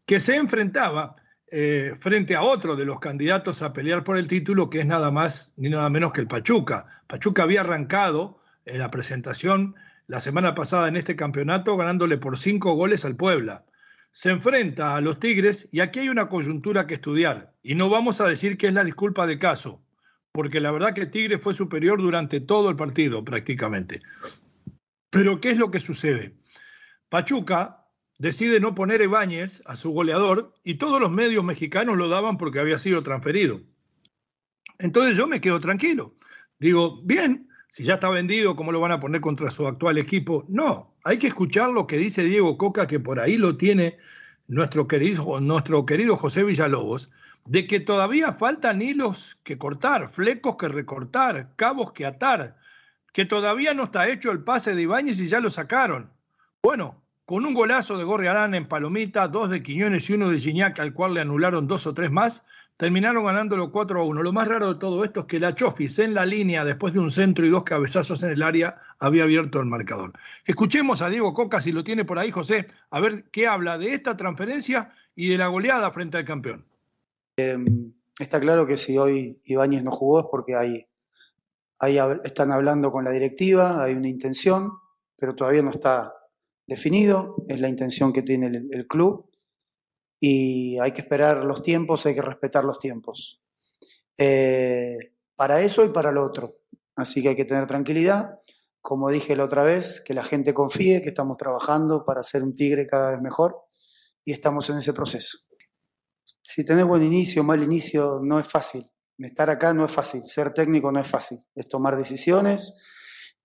que 0.06 0.20
se 0.20 0.36
enfrentaba 0.36 1.16
eh, 1.48 1.96
frente 2.00 2.36
a 2.36 2.44
otro 2.44 2.76
de 2.76 2.86
los 2.86 3.00
candidatos 3.00 3.62
a 3.62 3.74
pelear 3.74 4.04
por 4.04 4.18
el 4.18 4.28
título, 4.28 4.70
que 4.70 4.80
es 4.80 4.86
nada 4.86 5.12
más 5.12 5.54
ni 5.58 5.70
nada 5.70 5.90
menos 5.90 6.14
que 6.14 6.22
el 6.22 6.28
Pachuca. 6.28 7.04
Pachuca 7.08 7.44
había 7.44 7.62
arrancado 7.62 8.40
en 8.66 8.80
la 8.80 8.92
presentación 8.92 9.76
la 10.08 10.22
semana 10.22 10.56
pasada 10.56 10.88
en 10.88 10.96
este 10.96 11.16
campeonato 11.16 11.76
ganándole 11.76 12.18
por 12.18 12.38
cinco 12.38 12.74
goles 12.76 13.04
al 13.04 13.16
Puebla. 13.16 13.66
Se 14.12 14.30
enfrenta 14.30 14.96
a 14.96 15.02
los 15.02 15.20
Tigres 15.20 15.68
y 15.72 15.80
aquí 15.80 16.00
hay 16.00 16.10
una 16.10 16.30
coyuntura 16.30 16.86
que 16.86 16.94
estudiar. 16.94 17.54
Y 17.64 17.76
no 17.76 17.90
vamos 17.90 18.22
a 18.22 18.28
decir 18.28 18.58
que 18.58 18.68
es 18.68 18.74
la 18.74 18.84
disculpa 18.84 19.26
de 19.26 19.40
caso, 19.40 19.82
porque 20.32 20.60
la 20.60 20.72
verdad 20.72 20.94
que 20.94 21.06
Tigres 21.06 21.42
fue 21.42 21.54
superior 21.54 22.02
durante 22.02 22.42
todo 22.42 22.70
el 22.70 22.76
partido 22.76 23.24
prácticamente. 23.24 24.02
Pero 25.12 25.40
¿qué 25.40 25.52
es 25.52 25.58
lo 25.58 25.70
que 25.70 25.80
sucede? 25.80 26.34
Pachuca 27.10 27.86
decide 28.18 28.60
no 28.60 28.74
poner 28.74 29.02
Ebáñez 29.02 29.62
a 29.66 29.76
su 29.76 29.92
goleador 29.92 30.54
y 30.64 30.76
todos 30.76 31.00
los 31.00 31.12
medios 31.12 31.44
mexicanos 31.44 31.98
lo 31.98 32.08
daban 32.08 32.38
porque 32.38 32.60
había 32.60 32.80
sido 32.80 33.04
transferido. 33.04 33.62
Entonces 34.80 35.16
yo 35.16 35.28
me 35.28 35.42
quedo 35.42 35.60
tranquilo. 35.60 36.16
Digo, 36.60 37.02
bien, 37.04 37.50
si 37.70 37.84
ya 37.84 37.96
está 37.96 38.10
vendido, 38.10 38.56
¿cómo 38.56 38.72
lo 38.72 38.80
van 38.80 38.94
a 38.94 39.00
poner 39.00 39.22
contra 39.22 39.52
su 39.52 39.68
actual 39.68 39.98
equipo? 39.98 40.46
No, 40.48 40.96
hay 41.04 41.20
que 41.20 41.28
escuchar 41.28 41.72
lo 41.72 41.88
que 41.88 41.98
dice 41.98 42.24
Diego 42.24 42.58
Coca, 42.58 42.88
que 42.88 43.00
por 43.00 43.20
ahí 43.20 43.38
lo 43.38 43.58
tiene 43.58 43.98
nuestro 44.48 44.88
querido, 44.88 45.40
nuestro 45.42 45.86
querido 45.86 46.16
José 46.16 46.44
Villalobos, 46.44 47.12
de 47.46 47.68
que 47.68 47.80
todavía 47.80 48.34
faltan 48.34 48.82
hilos 48.82 49.40
que 49.44 49.58
cortar, 49.58 50.12
flecos 50.14 50.56
que 50.58 50.70
recortar, 50.70 51.54
cabos 51.56 51.92
que 51.92 52.06
atar. 52.06 52.61
Que 53.12 53.26
todavía 53.26 53.74
no 53.74 53.86
está 53.86 54.10
hecho 54.10 54.32
el 54.32 54.44
pase 54.44 54.76
de 54.76 54.82
Ibáñez 54.84 55.20
y 55.20 55.28
ya 55.28 55.40
lo 55.40 55.50
sacaron. 55.50 56.12
Bueno, 56.62 57.02
con 57.26 57.46
un 57.46 57.54
golazo 57.54 57.98
de 57.98 58.04
Gorriarán 58.04 58.56
en 58.56 58.68
Palomita, 58.68 59.28
dos 59.28 59.50
de 59.50 59.64
Quiñones 59.64 60.10
y 60.10 60.14
uno 60.14 60.30
de 60.30 60.40
Gignac, 60.40 60.80
al 60.80 60.94
cual 60.94 61.14
le 61.14 61.22
anularon 61.22 61.68
dos 61.68 61.88
o 61.88 61.94
tres 61.94 62.12
más, 62.12 62.44
terminaron 62.82 63.24
ganándolo 63.24 63.72
4 63.72 64.02
a 64.02 64.06
1. 64.06 64.24
Lo 64.24 64.34
más 64.34 64.48
raro 64.48 64.74
de 64.74 64.80
todo 64.80 65.04
esto 65.04 65.20
es 65.20 65.26
que 65.28 65.40
la 65.40 65.54
Chofis 65.54 66.00
en 66.00 66.16
la 66.16 66.26
línea, 66.26 66.66
después 66.66 66.94
de 66.94 67.00
un 67.00 67.12
centro 67.12 67.46
y 67.46 67.50
dos 67.50 67.64
cabezazos 67.64 68.24
en 68.24 68.32
el 68.32 68.42
área, 68.42 68.82
había 68.98 69.24
abierto 69.24 69.60
el 69.60 69.68
marcador. 69.68 70.14
Escuchemos 70.46 71.02
a 71.04 71.10
Diego 71.10 71.34
Coca, 71.34 71.62
si 71.62 71.72
lo 71.72 71.84
tiene 71.84 72.06
por 72.06 72.18
ahí, 72.18 72.32
José, 72.32 72.68
a 72.90 73.00
ver 73.00 73.26
qué 73.32 73.46
habla 73.46 73.78
de 73.78 73.94
esta 73.94 74.18
transferencia 74.18 74.94
y 75.16 75.30
de 75.30 75.38
la 75.38 75.46
goleada 75.48 75.92
frente 75.92 76.18
al 76.18 76.26
campeón. 76.26 76.66
Em, 77.38 77.94
está 78.20 78.40
claro 78.40 78.66
que 78.66 78.78
si 78.78 78.98
hoy 78.98 79.40
Ibáñez 79.46 79.84
no 79.84 79.92
jugó 79.92 80.22
es 80.22 80.26
porque 80.32 80.56
hay, 80.56 80.88
están 82.24 82.52
hablando 82.52 82.92
con 82.92 83.04
la 83.04 83.12
directiva, 83.12 83.84
hay 83.84 83.94
una 83.94 84.10
intención, 84.10 84.72
pero 85.18 85.36
todavía 85.36 85.62
no 85.62 85.72
está 85.72 86.14
definido, 86.68 87.36
es 87.48 87.60
la 87.60 87.70
intención 87.70 88.14
que 88.14 88.22
tiene 88.22 88.48
el 88.48 88.88
club 88.88 89.30
y 90.20 90.78
hay 90.80 90.92
que 90.92 91.02
esperar 91.02 91.44
los 91.44 91.64
tiempos, 91.64 92.06
hay 92.06 92.14
que 92.14 92.22
respetar 92.22 92.64
los 92.64 92.80
tiempos. 92.80 93.42
Eh, 94.18 94.96
para 95.36 95.62
eso 95.62 95.84
y 95.84 95.90
para 95.90 96.12
lo 96.12 96.24
otro. 96.24 96.60
Así 96.96 97.24
que 97.24 97.30
hay 97.30 97.36
que 97.36 97.46
tener 97.46 97.66
tranquilidad. 97.66 98.40
Como 98.80 99.10
dije 99.10 99.36
la 99.36 99.46
otra 99.46 99.64
vez, 99.64 100.00
que 100.00 100.14
la 100.14 100.24
gente 100.24 100.54
confíe 100.54 101.02
que 101.02 101.10
estamos 101.10 101.38
trabajando 101.38 102.06
para 102.06 102.22
ser 102.22 102.44
un 102.44 102.56
tigre 102.56 102.86
cada 102.86 103.12
vez 103.12 103.22
mejor 103.22 103.58
y 104.24 104.32
estamos 104.32 104.70
en 104.70 104.78
ese 104.78 104.94
proceso. 104.94 105.40
Si 106.44 106.64
tenés 106.64 106.86
buen 106.86 107.04
inicio, 107.04 107.44
mal 107.44 107.64
inicio, 107.64 108.20
no 108.22 108.40
es 108.40 108.48
fácil. 108.48 108.84
Estar 109.24 109.50
acá 109.50 109.74
no 109.74 109.86
es 109.86 109.92
fácil, 109.92 110.26
ser 110.26 110.54
técnico 110.54 110.92
no 110.92 111.00
es 111.00 111.08
fácil. 111.08 111.40
Es 111.56 111.68
tomar 111.68 111.98
decisiones 111.98 112.78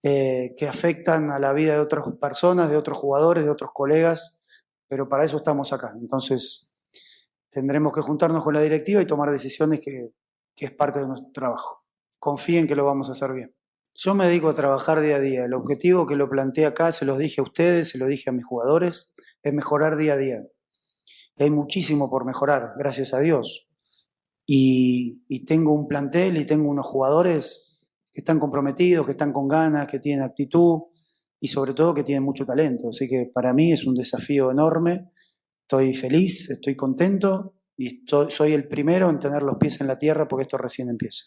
eh, 0.03 0.55
que 0.57 0.69
afectan 0.69 1.31
a 1.31 1.39
la 1.39 1.53
vida 1.53 1.75
de 1.75 1.81
otras 1.81 2.05
personas, 2.21 2.71
de 2.71 2.77
otros 2.77 2.97
jugadores, 2.99 3.45
de 3.45 3.51
otros 3.51 3.71
colegas, 3.75 4.41
pero 4.89 5.09
para 5.09 5.25
eso 5.25 5.39
estamos 5.39 5.73
acá. 5.73 5.93
Entonces, 6.01 6.73
tendremos 7.51 7.93
que 7.93 8.03
juntarnos 8.03 8.45
con 8.45 8.55
la 8.55 8.61
directiva 8.61 9.03
y 9.03 9.07
tomar 9.07 9.31
decisiones 9.31 9.81
que, 9.81 10.11
es 10.59 10.71
parte 10.73 11.01
de 11.01 11.07
nuestro 11.07 11.33
trabajo. 11.33 11.85
Confíen 12.19 12.67
que 12.67 12.77
lo 12.77 12.85
vamos 12.85 13.09
a 13.09 13.13
hacer 13.13 13.33
bien. 13.33 13.55
Yo 13.95 14.15
me 14.15 14.27
dedico 14.27 14.49
a 14.49 14.55
trabajar 14.55 15.01
día 15.01 15.17
a 15.17 15.21
día. 15.21 15.45
El 15.45 15.55
objetivo 15.55 16.07
que 16.07 16.17
lo 16.17 16.29
planteé 16.29 16.67
acá, 16.67 16.93
se 16.93 17.05
los 17.05 17.19
dije 17.19 17.41
a 17.41 17.45
ustedes, 17.45 17.89
se 17.89 17.99
lo 17.99 18.07
dije 18.07 18.31
a 18.31 18.33
mis 18.33 18.45
jugadores, 18.45 19.13
es 19.43 19.53
mejorar 19.53 19.97
día 19.97 20.15
a 20.15 20.17
día. 20.17 20.43
hay 21.39 21.51
muchísimo 21.51 22.09
por 22.11 22.25
mejorar, 22.25 22.75
gracias 22.79 23.13
a 23.13 23.21
Dios. 23.21 23.66
Y, 24.47 25.45
tengo 25.47 25.73
un 25.73 25.89
plantel 25.89 26.37
y 26.37 26.47
tengo 26.47 26.71
unos 26.71 26.87
jugadores 26.87 27.81
que 28.13 28.21
están 28.21 28.39
comprometidos, 28.39 29.05
que 29.05 29.13
están 29.13 29.33
con 29.33 29.49
ganas, 29.49 29.89
que 29.89 29.99
tienen 29.99 30.25
actitud, 30.25 30.83
y 31.41 31.49
sobre 31.49 31.75
todo 31.75 31.95
que 31.95 32.05
tiene 32.05 32.21
mucho 32.21 32.47
talento. 32.47 32.89
Así 32.91 33.07
que 33.07 33.31
para 33.33 33.53
mí 33.53 33.73
es 33.73 33.87
un 33.87 33.95
desafío 33.95 34.51
enorme. 34.51 35.11
Estoy 35.63 35.95
feliz, 35.95 36.51
estoy 36.51 36.77
contento 36.77 37.57
y 37.77 38.05
soy 38.29 38.53
el 38.53 38.69
primero 38.69 39.11
en 39.11 39.19
tener 39.19 39.43
los 39.43 39.57
pies 39.59 39.81
en 39.81 39.89
la 39.89 39.99
tierra 39.99 40.29
porque 40.29 40.45
esto 40.45 40.57
recién 40.57 40.89
empieza. 40.89 41.27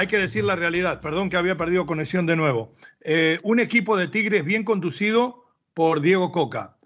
Hay 0.00 0.06
que 0.06 0.16
decir 0.16 0.44
la 0.44 0.56
realidad, 0.56 1.02
perdón 1.02 1.28
que 1.28 1.36
había 1.36 1.58
perdido 1.58 1.84
conexión 1.84 2.24
de 2.24 2.34
nuevo. 2.34 2.74
Eh, 3.02 3.38
un 3.42 3.60
equipo 3.60 3.98
de 3.98 4.08
Tigres 4.08 4.46
bien 4.46 4.64
conducido 4.64 5.44
por 5.74 6.00
Diego 6.00 6.32
Coca, 6.32 6.78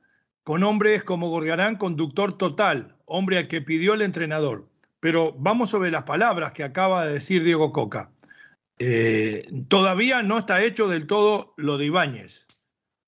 con 0.42 0.64
hombres 0.64 1.05
como 1.05 1.29
Gorgarán, 1.29 1.77
conductor 1.77 2.37
total, 2.37 2.96
hombre 3.05 3.38
al 3.38 3.46
que 3.46 3.62
pidió 3.62 3.94
el 3.94 4.03
entrenador. 4.03 4.68
Pero 4.98 5.33
vamos 5.38 5.70
sobre 5.70 5.92
las 5.92 6.03
palabras 6.03 6.50
que 6.50 6.64
acaba 6.64 7.07
de 7.07 7.12
decir 7.12 7.44
Diego 7.44 7.72
Coca. 7.72 8.11
Eh, 8.81 9.46
todavía 9.68 10.24
no 10.24 10.37
está 10.37 10.64
hecho 10.64 10.88
del 10.88 11.07
todo 11.07 11.55
lo 11.57 11.79
de 11.79 11.87
Ibáñez. 11.87 12.48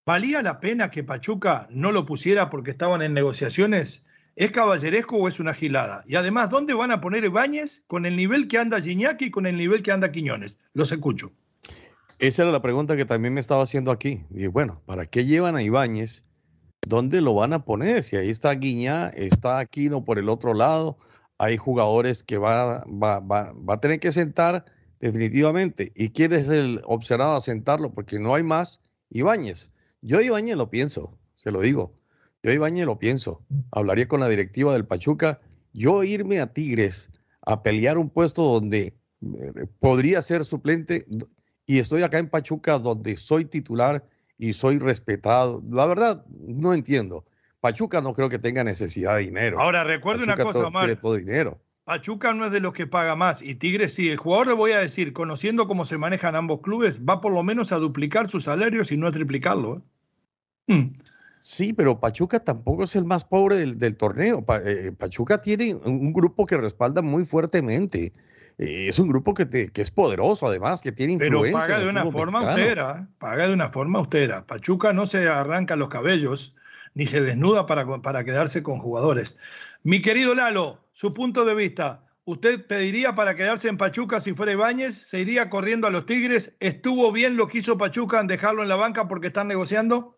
¿Valía 0.06 0.40
la 0.40 0.60
pena 0.60 0.92
que 0.92 1.02
Pachuca 1.02 1.66
no 1.68 1.90
lo 1.90 2.06
pusiera 2.06 2.48
porque 2.48 2.70
estaban 2.70 3.02
en 3.02 3.12
negociaciones? 3.12 4.05
¿Es 4.36 4.50
caballeresco 4.50 5.16
o 5.16 5.28
es 5.28 5.40
una 5.40 5.54
gilada? 5.54 6.04
Y 6.06 6.14
además, 6.14 6.50
¿dónde 6.50 6.74
van 6.74 6.90
a 6.90 7.00
poner 7.00 7.24
Ibáñez 7.24 7.82
con 7.86 8.04
el 8.04 8.16
nivel 8.16 8.48
que 8.48 8.58
anda 8.58 8.78
Gignac 8.78 9.22
y 9.22 9.30
con 9.30 9.46
el 9.46 9.56
nivel 9.56 9.82
que 9.82 9.92
anda 9.92 10.12
Quiñones? 10.12 10.58
Los 10.74 10.92
escucho. 10.92 11.32
Esa 12.18 12.42
era 12.42 12.52
la 12.52 12.60
pregunta 12.60 12.98
que 12.98 13.06
también 13.06 13.32
me 13.32 13.40
estaba 13.40 13.62
haciendo 13.62 13.90
aquí. 13.90 14.26
Y 14.30 14.46
bueno, 14.48 14.82
¿para 14.84 15.06
qué 15.06 15.24
llevan 15.24 15.56
a 15.56 15.62
Ibáñez? 15.62 16.22
¿Dónde 16.82 17.22
lo 17.22 17.32
van 17.32 17.54
a 17.54 17.64
poner? 17.64 18.02
Si 18.02 18.16
ahí 18.16 18.28
está 18.28 18.52
Guiñá, 18.52 19.08
está 19.08 19.58
Aquino 19.58 20.04
por 20.04 20.18
el 20.18 20.28
otro 20.28 20.52
lado, 20.52 20.98
hay 21.38 21.56
jugadores 21.56 22.22
que 22.22 22.36
va, 22.36 22.84
va, 22.84 23.20
va, 23.20 23.54
va 23.54 23.74
a 23.74 23.80
tener 23.80 24.00
que 24.00 24.12
sentar 24.12 24.66
definitivamente. 25.00 25.92
¿Y 25.94 26.10
quién 26.10 26.34
es 26.34 26.50
el 26.50 26.82
observado 26.84 27.36
a 27.36 27.40
sentarlo? 27.40 27.94
Porque 27.94 28.18
no 28.18 28.34
hay 28.34 28.42
más 28.42 28.82
Ibáñez. 29.08 29.70
Yo 30.02 30.20
Ibáñez 30.20 30.58
lo 30.58 30.68
pienso, 30.68 31.18
se 31.34 31.50
lo 31.50 31.62
digo. 31.62 31.94
Yo 32.42 32.52
Ibañez 32.52 32.86
lo 32.86 32.98
pienso. 32.98 33.44
Hablaría 33.72 34.08
con 34.08 34.20
la 34.20 34.28
directiva 34.28 34.72
del 34.72 34.86
Pachuca. 34.86 35.40
Yo 35.72 36.04
irme 36.04 36.40
a 36.40 36.52
Tigres 36.52 37.10
a 37.42 37.62
pelear 37.62 37.98
un 37.98 38.10
puesto 38.10 38.42
donde 38.42 38.94
eh, 39.22 39.66
podría 39.80 40.22
ser 40.22 40.44
suplente 40.44 41.06
y 41.66 41.78
estoy 41.78 42.02
acá 42.02 42.18
en 42.18 42.28
Pachuca 42.28 42.78
donde 42.78 43.16
soy 43.16 43.44
titular 43.44 44.04
y 44.38 44.52
soy 44.52 44.78
respetado. 44.78 45.62
La 45.68 45.86
verdad, 45.86 46.24
no 46.28 46.74
entiendo. 46.74 47.24
Pachuca 47.60 48.00
no 48.00 48.14
creo 48.14 48.28
que 48.28 48.38
tenga 48.38 48.62
necesidad 48.62 49.16
de 49.16 49.22
dinero. 49.22 49.60
Ahora, 49.60 49.82
recuerde 49.82 50.24
una 50.24 50.36
cosa, 50.36 50.66
Omar. 50.66 50.94
todo 51.00 51.14
dinero. 51.16 51.60
Pachuca 51.84 52.32
no 52.32 52.46
es 52.46 52.52
de 52.52 52.60
los 52.60 52.72
que 52.72 52.86
paga 52.86 53.16
más 53.16 53.42
y 53.42 53.54
Tigres 53.54 53.94
sí. 53.94 54.08
El 54.08 54.16
jugador, 54.16 54.48
le 54.48 54.52
voy 54.54 54.72
a 54.72 54.78
decir, 54.78 55.12
conociendo 55.12 55.68
cómo 55.68 55.84
se 55.84 55.98
manejan 55.98 56.34
ambos 56.34 56.60
clubes, 56.60 57.00
va 57.00 57.20
por 57.20 57.32
lo 57.32 57.42
menos 57.42 57.72
a 57.72 57.76
duplicar 57.76 58.28
sus 58.28 58.44
salarios 58.44 58.90
y 58.92 58.96
no 58.96 59.06
a 59.06 59.12
triplicarlo. 59.12 59.82
¿eh? 60.68 60.74
Hmm. 60.74 60.96
Sí, 61.46 61.72
pero 61.72 62.00
Pachuca 62.00 62.40
tampoco 62.40 62.82
es 62.82 62.96
el 62.96 63.04
más 63.04 63.22
pobre 63.22 63.72
del, 63.72 63.96
torneo. 63.96 64.44
Eh, 64.64 64.90
Pachuca 64.98 65.38
tiene 65.38 65.76
un 65.76 66.12
grupo 66.12 66.44
que 66.44 66.56
respalda 66.56 67.02
muy 67.02 67.24
fuertemente. 67.24 68.12
Eh, 68.58 68.86
es 68.88 68.98
un 68.98 69.06
grupo 69.06 69.32
que, 69.32 69.46
que, 69.46 69.80
es 69.80 69.92
poderoso, 69.92 70.48
además, 70.48 70.82
que 70.82 70.90
tiene 70.90 71.12
influencia. 71.12 71.52
Pero 71.52 71.58
paga 71.60 71.78
de 71.78 71.88
una 71.88 72.10
forma 72.10 72.40
austera. 72.40 73.06
Paga 73.18 73.46
de 73.46 73.54
una 73.54 73.70
forma 73.70 74.00
austera. 74.00 74.44
Pachuca 74.44 74.92
no 74.92 75.06
se 75.06 75.28
arranca 75.28 75.76
los 75.76 75.88
cabellos 75.88 76.56
ni 76.94 77.06
se 77.06 77.20
desnuda 77.20 77.64
para, 77.64 77.86
para 78.02 78.24
quedarse 78.24 78.64
con 78.64 78.80
jugadores. 78.80 79.38
Mi 79.84 80.02
querido 80.02 80.34
Lalo, 80.34 80.80
su 80.90 81.14
punto 81.14 81.44
de 81.44 81.54
vista. 81.54 82.02
¿Usted 82.24 82.66
pediría 82.66 83.14
para 83.14 83.36
quedarse 83.36 83.68
en 83.68 83.78
Pachuca 83.78 84.20
si 84.20 84.34
fuera 84.34 84.50
Ibáñez? 84.50 84.96
¿Se 84.96 85.20
iría 85.20 85.48
corriendo 85.48 85.86
a 85.86 85.90
los 85.90 86.06
Tigres? 86.06 86.54
¿Estuvo 86.58 87.12
bien 87.12 87.36
lo 87.36 87.46
que 87.46 87.58
hizo 87.58 87.78
Pachuca 87.78 88.18
en 88.18 88.26
dejarlo 88.26 88.64
en 88.64 88.68
la 88.68 88.74
banca 88.74 89.06
porque 89.06 89.28
están 89.28 89.46
negociando? 89.46 90.15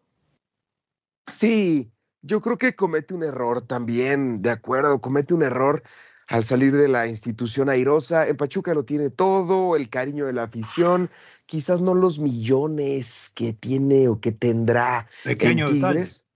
Sí, 1.32 1.92
yo 2.22 2.40
creo 2.40 2.58
que 2.58 2.74
comete 2.74 3.14
un 3.14 3.22
error 3.22 3.62
también, 3.62 4.42
de 4.42 4.50
acuerdo, 4.50 5.00
comete 5.00 5.34
un 5.34 5.42
error 5.42 5.82
al 6.28 6.44
salir 6.44 6.76
de 6.76 6.88
la 6.88 7.06
institución 7.06 7.68
airosa. 7.68 8.28
En 8.28 8.36
Pachuca 8.36 8.74
lo 8.74 8.84
tiene 8.84 9.10
todo, 9.10 9.76
el 9.76 9.88
cariño 9.88 10.26
de 10.26 10.34
la 10.34 10.44
afición, 10.44 11.10
quizás 11.46 11.80
no 11.80 11.94
los 11.94 12.18
millones 12.18 13.32
que 13.34 13.52
tiene 13.54 14.08
o 14.08 14.20
que 14.20 14.32
tendrá 14.32 15.08
Pequeño 15.24 15.68
en 15.68 15.74
Tigres. 15.74 16.26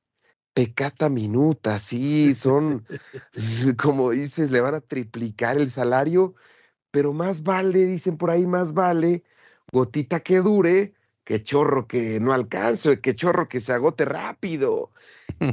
Pecata 0.55 1.09
minuta, 1.09 1.79
sí, 1.79 2.35
son, 2.35 2.87
como 3.83 4.11
dices, 4.11 4.51
le 4.51 4.61
van 4.61 4.75
a 4.75 4.81
triplicar 4.81 5.57
el 5.57 5.71
salario, 5.71 6.35
pero 6.91 7.15
más 7.15 7.43
vale, 7.43 7.87
dicen 7.87 8.19
por 8.19 8.31
ahí, 8.31 8.47
más 8.47 8.75
vale, 8.75 9.25
gotita 9.73 10.21
que 10.21 10.39
dure, 10.39 10.95
qué 11.25 11.43
chorro 11.43 11.87
que 11.87 12.21
no 12.21 12.33
alcance, 12.33 13.01
qué 13.01 13.15
chorro 13.15 13.49
que 13.49 13.61
se 13.61 13.73
agote 13.73 14.05
rápido. 14.05 14.91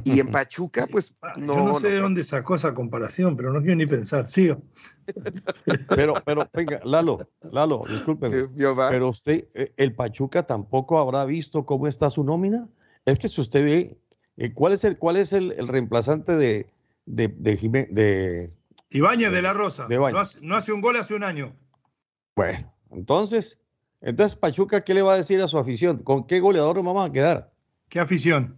Y 0.04 0.20
en 0.20 0.28
Pachuca, 0.32 0.88
pues 0.88 1.16
no. 1.38 1.56
Yo 1.56 1.66
no 1.66 1.80
sé 1.80 1.90
de 1.90 2.00
dónde 2.00 2.24
sacó 2.24 2.56
esa 2.56 2.74
comparación, 2.74 3.36
pero 3.36 3.52
no 3.52 3.62
quiero 3.62 3.76
ni 3.76 3.86
pensar. 3.86 4.28
Sigo. 4.28 4.62
Pero, 5.90 6.14
pero, 6.24 6.48
venga, 6.54 6.80
Lalo, 6.84 7.18
Lalo, 7.52 7.82
discúlpeme. 7.90 8.48
Pero 8.56 9.10
usted, 9.10 9.48
eh, 9.56 9.74
el 9.76 9.96
Pachuca 9.96 10.46
tampoco 10.46 11.00
habrá 11.00 11.26
visto 11.26 11.66
cómo 11.66 11.88
está 11.88 12.12
su 12.12 12.24
nómina. 12.24 12.70
Es 13.06 13.18
que 13.18 13.28
si 13.28 13.42
usted 13.42 13.64
ve, 13.64 13.98
eh, 14.38 14.54
¿cuál 14.54 14.74
es 14.74 14.84
el, 14.84 15.00
cuál 15.00 15.18
es 15.18 15.34
el, 15.34 15.68
reemplazante 15.68 16.36
de, 16.36 16.72
de, 17.08 17.28
de, 17.28 17.88
de 17.90 18.54
Ibáñez 18.92 19.32
de 19.32 19.42
la 19.42 19.54
Rosa? 19.54 19.88
no 20.42 20.56
hace 20.56 20.72
un 20.72 20.82
gol 20.82 20.96
hace 20.98 21.16
un 21.16 21.24
año. 21.24 21.56
Bueno, 22.36 22.72
entonces, 22.92 23.60
entonces, 24.02 24.36
Pachuca, 24.38 24.84
¿qué 24.84 24.94
le 24.94 25.02
va 25.02 25.14
a 25.14 25.18
decir 25.18 25.42
a 25.42 25.48
su 25.48 25.58
afición? 25.58 26.00
¿Con 26.04 26.26
qué 26.26 26.40
goleador 26.40 26.76
nos 26.78 26.86
vamos 26.86 27.10
a 27.10 27.14
quedar? 27.14 27.52
¿Qué 27.90 28.00
afición? 28.00 28.56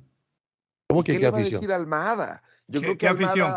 ¿Cómo 0.88 1.04
que 1.04 1.14
¿Qué 1.14 1.18
qué 1.20 1.26
le 1.26 1.32
va 1.32 1.38
a 1.38 1.40
afición? 1.42 1.62
decir 1.62 1.74
Almada? 1.74 2.44
Yo 2.68 2.80
¿Qué- 2.82 2.86
creo 2.86 2.98
que 2.98 2.98
qué 2.98 3.08
afición? 3.26 3.54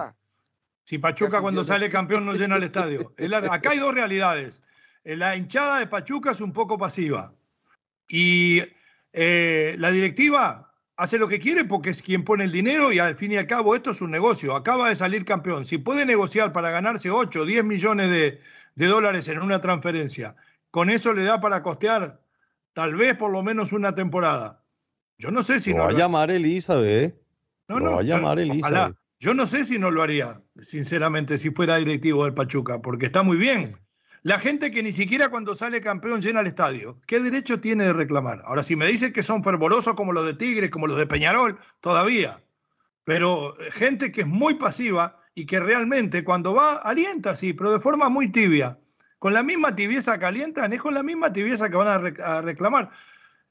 Si 0.84 0.98
Pachuca 0.98 1.38
¿Qué 1.38 1.42
cuando 1.42 1.64
sale 1.64 1.90
campeón 1.90 2.24
no 2.26 2.32
llena 2.34 2.56
el 2.56 2.62
estadio. 2.70 3.12
Acá 3.50 3.70
hay 3.70 3.78
dos 3.78 3.94
realidades. 3.94 4.62
Eh, 5.04 5.16
La 5.16 5.36
hinchada 5.36 5.78
de 5.78 5.86
Pachuca 5.86 6.32
es 6.32 6.40
un 6.40 6.52
poco 6.52 6.78
pasiva. 6.78 7.32
Y 8.08 8.60
eh, 9.12 9.76
la 9.78 9.90
directiva 9.90 10.72
hace 10.96 11.18
lo 11.18 11.26
que 11.28 11.40
quiere 11.40 11.64
porque 11.64 11.90
es 11.90 12.02
quien 12.02 12.24
pone 12.24 12.44
el 12.44 12.52
dinero 12.52 12.92
y 12.92 12.98
al 12.98 13.16
fin 13.16 13.32
y 13.32 13.36
al 13.36 13.46
cabo 13.46 13.74
esto 13.74 13.90
es 13.90 14.00
un 14.00 14.10
negocio. 14.10 14.54
Acaba 14.54 14.88
de 14.88 14.96
salir 14.96 15.24
campeón. 15.24 15.64
Si 15.64 15.78
puede 15.78 16.06
negociar 16.06 16.52
para 16.52 16.70
ganarse 16.70 17.10
8 17.10 17.40
o 17.40 17.44
10 17.44 17.64
millones 17.64 18.10
de, 18.10 18.40
de 18.74 18.86
dólares 18.86 19.26
en 19.28 19.40
una 19.40 19.60
transferencia, 19.60 20.36
con 20.74 20.90
eso 20.90 21.12
le 21.14 21.22
da 21.22 21.40
para 21.40 21.62
costear 21.62 22.20
tal 22.72 22.96
vez 22.96 23.16
por 23.16 23.30
lo 23.30 23.44
menos 23.44 23.72
una 23.72 23.94
temporada. 23.94 24.64
Yo 25.18 25.30
no 25.30 25.44
sé 25.44 25.60
si 25.60 25.70
Lo 25.70 25.76
no 25.76 25.82
va 25.84 25.88
a 25.90 25.92
lo- 25.92 25.98
llamar 25.98 26.32
Elizabeth. 26.32 27.14
no, 27.68 27.78
Lo 27.78 27.84
no, 27.84 27.92
va 27.92 28.00
a 28.00 28.02
llamar 28.02 28.38
ojalá. 28.40 28.52
Elizabeth. 28.54 28.96
Yo 29.20 29.34
no 29.34 29.46
sé 29.46 29.64
si 29.66 29.78
no 29.78 29.92
lo 29.92 30.02
haría, 30.02 30.42
sinceramente, 30.58 31.38
si 31.38 31.50
fuera 31.50 31.76
directivo 31.76 32.24
del 32.24 32.34
Pachuca, 32.34 32.82
porque 32.82 33.06
está 33.06 33.22
muy 33.22 33.36
bien. 33.36 33.78
La 34.24 34.40
gente 34.40 34.72
que 34.72 34.82
ni 34.82 34.90
siquiera 34.90 35.28
cuando 35.28 35.54
sale 35.54 35.80
campeón 35.80 36.20
llena 36.20 36.40
el 36.40 36.48
estadio, 36.48 36.98
¿qué 37.06 37.20
derecho 37.20 37.60
tiene 37.60 37.84
de 37.84 37.92
reclamar? 37.92 38.42
Ahora, 38.44 38.64
si 38.64 38.74
me 38.74 38.88
dicen 38.88 39.12
que 39.12 39.22
son 39.22 39.44
fervorosos 39.44 39.94
como 39.94 40.12
los 40.12 40.26
de 40.26 40.34
Tigres, 40.34 40.70
como 40.70 40.88
los 40.88 40.98
de 40.98 41.06
Peñarol, 41.06 41.56
todavía. 41.80 42.42
Pero 43.04 43.54
eh, 43.60 43.70
gente 43.70 44.10
que 44.10 44.22
es 44.22 44.26
muy 44.26 44.54
pasiva 44.54 45.20
y 45.36 45.46
que 45.46 45.60
realmente 45.60 46.24
cuando 46.24 46.52
va 46.52 46.78
alienta, 46.78 47.36
sí, 47.36 47.52
pero 47.52 47.70
de 47.70 47.78
forma 47.78 48.08
muy 48.08 48.32
tibia. 48.32 48.80
Con 49.24 49.32
la 49.32 49.42
misma 49.42 49.74
tibieza 49.74 50.18
que 50.18 50.26
alientan, 50.26 50.74
es 50.74 50.80
con 50.82 50.92
la 50.92 51.02
misma 51.02 51.32
tibieza 51.32 51.70
que 51.70 51.76
van 51.78 51.88
a 51.88 52.42
reclamar. 52.42 52.90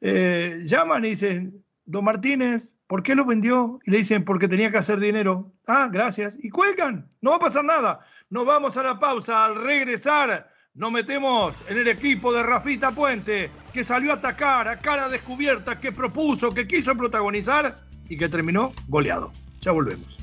Eh, 0.02 0.62
llaman 0.66 1.04
y 1.04 1.10
dicen, 1.10 1.66
don 1.86 2.06
Martínez, 2.06 2.76
¿por 2.86 3.02
qué 3.02 3.16
lo 3.16 3.26
vendió? 3.26 3.80
Y 3.84 3.90
le 3.90 3.98
dicen, 3.98 4.24
porque 4.24 4.48
tenía 4.48 4.70
que 4.70 4.78
hacer 4.78 5.00
dinero. 5.00 5.52
Ah, 5.66 5.90
gracias. 5.92 6.38
Y 6.40 6.52
cuelgan, 6.52 7.10
no 7.22 7.32
va 7.32 7.38
a 7.38 7.40
pasar 7.40 7.66
nada. 7.66 8.02
Nos 8.30 8.46
vamos 8.46 8.78
a 8.78 8.84
la 8.84 9.00
pausa. 9.00 9.46
Al 9.46 9.56
regresar, 9.64 10.48
nos 10.76 10.92
metemos 10.92 11.64
en 11.68 11.80
el 11.80 11.88
equipo 11.88 12.32
de 12.32 12.44
Rafita 12.44 12.92
Puente, 12.92 13.50
que 13.74 13.84
salió 13.84 14.12
a 14.12 14.18
atacar 14.18 14.68
a 14.68 14.78
cara 14.78 15.10
descubierta, 15.10 15.80
que 15.80 15.92
propuso, 15.92 16.54
que 16.54 16.68
quiso 16.68 16.96
protagonizar 16.96 17.80
y 18.08 18.16
que 18.16 18.30
terminó 18.30 18.74
goleado. 18.90 19.32
Ya 19.62 19.72
volvemos. 19.72 20.23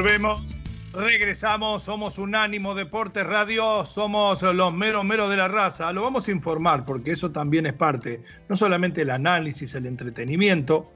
Volvemos, 0.00 0.62
regresamos, 0.94 1.82
somos 1.82 2.16
Unánimo 2.16 2.74
Deportes 2.74 3.26
Radio, 3.26 3.84
somos 3.84 4.40
los 4.40 4.72
meros 4.72 5.04
meros 5.04 5.28
de 5.28 5.36
la 5.36 5.46
raza. 5.46 5.92
Lo 5.92 6.00
vamos 6.00 6.26
a 6.26 6.30
informar 6.30 6.86
porque 6.86 7.10
eso 7.10 7.30
también 7.32 7.66
es 7.66 7.74
parte, 7.74 8.24
no 8.48 8.56
solamente 8.56 9.02
el 9.02 9.10
análisis, 9.10 9.74
el 9.74 9.84
entretenimiento 9.84 10.90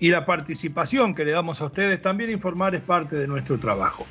y 0.00 0.08
la 0.08 0.26
participación 0.26 1.14
que 1.14 1.24
le 1.24 1.30
damos 1.30 1.60
a 1.60 1.66
ustedes, 1.66 2.02
también 2.02 2.28
informar 2.28 2.74
es 2.74 2.80
parte 2.80 3.14
de 3.14 3.28
nuestro 3.28 3.60
trabajo. 3.60 4.04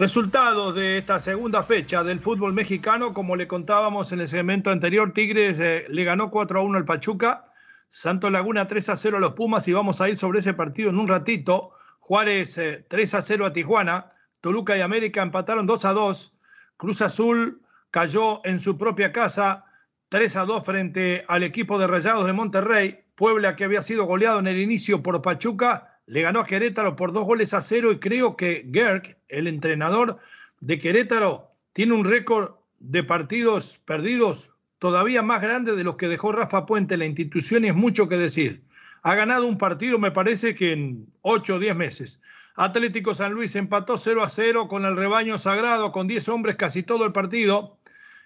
Resultados 0.00 0.74
de 0.74 0.98
esta 0.98 1.20
segunda 1.20 1.62
fecha 1.62 2.02
del 2.02 2.18
fútbol 2.18 2.52
mexicano, 2.52 3.14
como 3.14 3.36
le 3.36 3.46
contábamos 3.46 4.10
en 4.10 4.18
el 4.18 4.26
segmento 4.26 4.72
anterior, 4.72 5.12
Tigres 5.12 5.60
eh, 5.60 5.84
le 5.88 6.02
ganó 6.02 6.32
4 6.32 6.58
a 6.58 6.62
1 6.64 6.76
al 6.76 6.84
Pachuca, 6.84 7.44
Santos 7.86 8.32
Laguna 8.32 8.66
3 8.66 8.88
a 8.88 8.96
0 8.96 9.18
a 9.18 9.20
los 9.20 9.34
Pumas 9.34 9.68
y 9.68 9.72
vamos 9.72 10.00
a 10.00 10.08
ir 10.08 10.16
sobre 10.16 10.40
ese 10.40 10.54
partido 10.54 10.90
en 10.90 10.98
un 10.98 11.06
ratito. 11.06 11.74
Juárez 12.10 12.58
eh, 12.58 12.84
3 12.88 13.14
a 13.14 13.22
0 13.22 13.46
a 13.46 13.52
Tijuana, 13.52 14.12
Toluca 14.40 14.76
y 14.76 14.80
América 14.80 15.22
empataron 15.22 15.64
2 15.64 15.84
a 15.84 15.92
2, 15.92 16.36
Cruz 16.76 17.02
Azul 17.02 17.62
cayó 17.92 18.44
en 18.44 18.58
su 18.58 18.76
propia 18.76 19.12
casa 19.12 19.64
3 20.08 20.34
a 20.34 20.44
2 20.44 20.64
frente 20.64 21.24
al 21.28 21.44
equipo 21.44 21.78
de 21.78 21.86
Rayados 21.86 22.26
de 22.26 22.32
Monterrey, 22.32 23.04
Puebla 23.14 23.54
que 23.54 23.62
había 23.62 23.84
sido 23.84 24.06
goleado 24.06 24.40
en 24.40 24.48
el 24.48 24.58
inicio 24.58 25.04
por 25.04 25.22
Pachuca, 25.22 26.00
le 26.06 26.22
ganó 26.22 26.40
a 26.40 26.46
Querétaro 26.46 26.96
por 26.96 27.12
dos 27.12 27.26
goles 27.26 27.54
a 27.54 27.62
cero 27.62 27.92
y 27.92 28.00
creo 28.00 28.36
que 28.36 28.68
Gerg, 28.72 29.16
el 29.28 29.46
entrenador 29.46 30.18
de 30.58 30.80
Querétaro, 30.80 31.52
tiene 31.72 31.92
un 31.92 32.04
récord 32.04 32.56
de 32.80 33.04
partidos 33.04 33.78
perdidos 33.84 34.50
todavía 34.80 35.22
más 35.22 35.42
grande 35.42 35.76
de 35.76 35.84
los 35.84 35.94
que 35.94 36.08
dejó 36.08 36.32
Rafa 36.32 36.66
Puente. 36.66 36.96
La 36.96 37.06
institución 37.06 37.64
y 37.64 37.68
es 37.68 37.76
mucho 37.76 38.08
que 38.08 38.16
decir. 38.16 38.64
Ha 39.02 39.14
ganado 39.14 39.46
un 39.46 39.58
partido, 39.58 39.98
me 39.98 40.10
parece 40.10 40.54
que 40.54 40.72
en 40.72 41.06
8 41.22 41.54
o 41.54 41.58
10 41.58 41.76
meses. 41.76 42.20
Atlético 42.54 43.14
San 43.14 43.32
Luis 43.32 43.56
empató 43.56 43.96
0 43.96 44.22
a 44.22 44.28
0 44.28 44.68
con 44.68 44.84
el 44.84 44.96
rebaño 44.96 45.38
sagrado, 45.38 45.92
con 45.92 46.06
10 46.06 46.28
hombres 46.28 46.56
casi 46.56 46.82
todo 46.82 47.06
el 47.06 47.12
partido. 47.12 47.78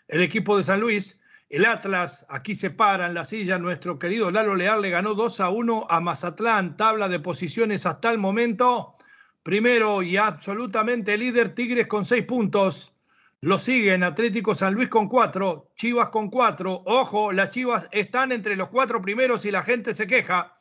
El 0.08 0.22
equipo 0.22 0.56
de 0.56 0.64
San 0.64 0.80
Luis. 0.80 1.20
El 1.50 1.66
Atlas, 1.66 2.26
aquí 2.28 2.56
se 2.56 2.70
para 2.70 3.06
en 3.06 3.14
la 3.14 3.24
silla, 3.24 3.58
nuestro 3.58 3.98
querido 3.98 4.30
Lalo 4.32 4.56
Leal 4.56 4.82
le 4.82 4.90
ganó 4.90 5.14
2 5.14 5.40
a 5.40 5.50
1 5.50 5.86
a 5.88 6.00
Mazatlán, 6.00 6.76
tabla 6.76 7.08
de 7.08 7.20
posiciones 7.20 7.86
hasta 7.86 8.10
el 8.10 8.18
momento. 8.18 8.96
Primero 9.44 10.02
y 10.02 10.16
absolutamente 10.16 11.16
líder 11.16 11.54
Tigres 11.54 11.86
con 11.86 12.04
6 12.04 12.24
puntos. 12.24 12.92
Lo 13.40 13.58
siguen 13.58 14.02
Atlético 14.02 14.54
San 14.54 14.72
Luis 14.72 14.88
con 14.88 15.06
4, 15.06 15.70
Chivas 15.76 16.08
con 16.08 16.30
4. 16.30 16.82
Ojo, 16.86 17.30
las 17.30 17.50
Chivas 17.50 17.88
están 17.92 18.32
entre 18.32 18.56
los 18.56 18.68
cuatro 18.68 19.02
primeros 19.02 19.44
y 19.44 19.50
la 19.50 19.62
gente 19.62 19.94
se 19.94 20.06
queja. 20.06 20.53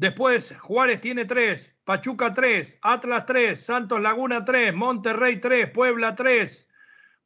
Después 0.00 0.58
Juárez 0.58 1.02
tiene 1.02 1.26
3, 1.26 1.74
Pachuca 1.84 2.32
3, 2.32 2.78
Atlas 2.80 3.26
3, 3.26 3.60
Santos 3.60 4.00
Laguna 4.00 4.46
3, 4.46 4.72
Monterrey 4.72 5.36
3, 5.36 5.68
Puebla 5.68 6.16
3. 6.16 6.70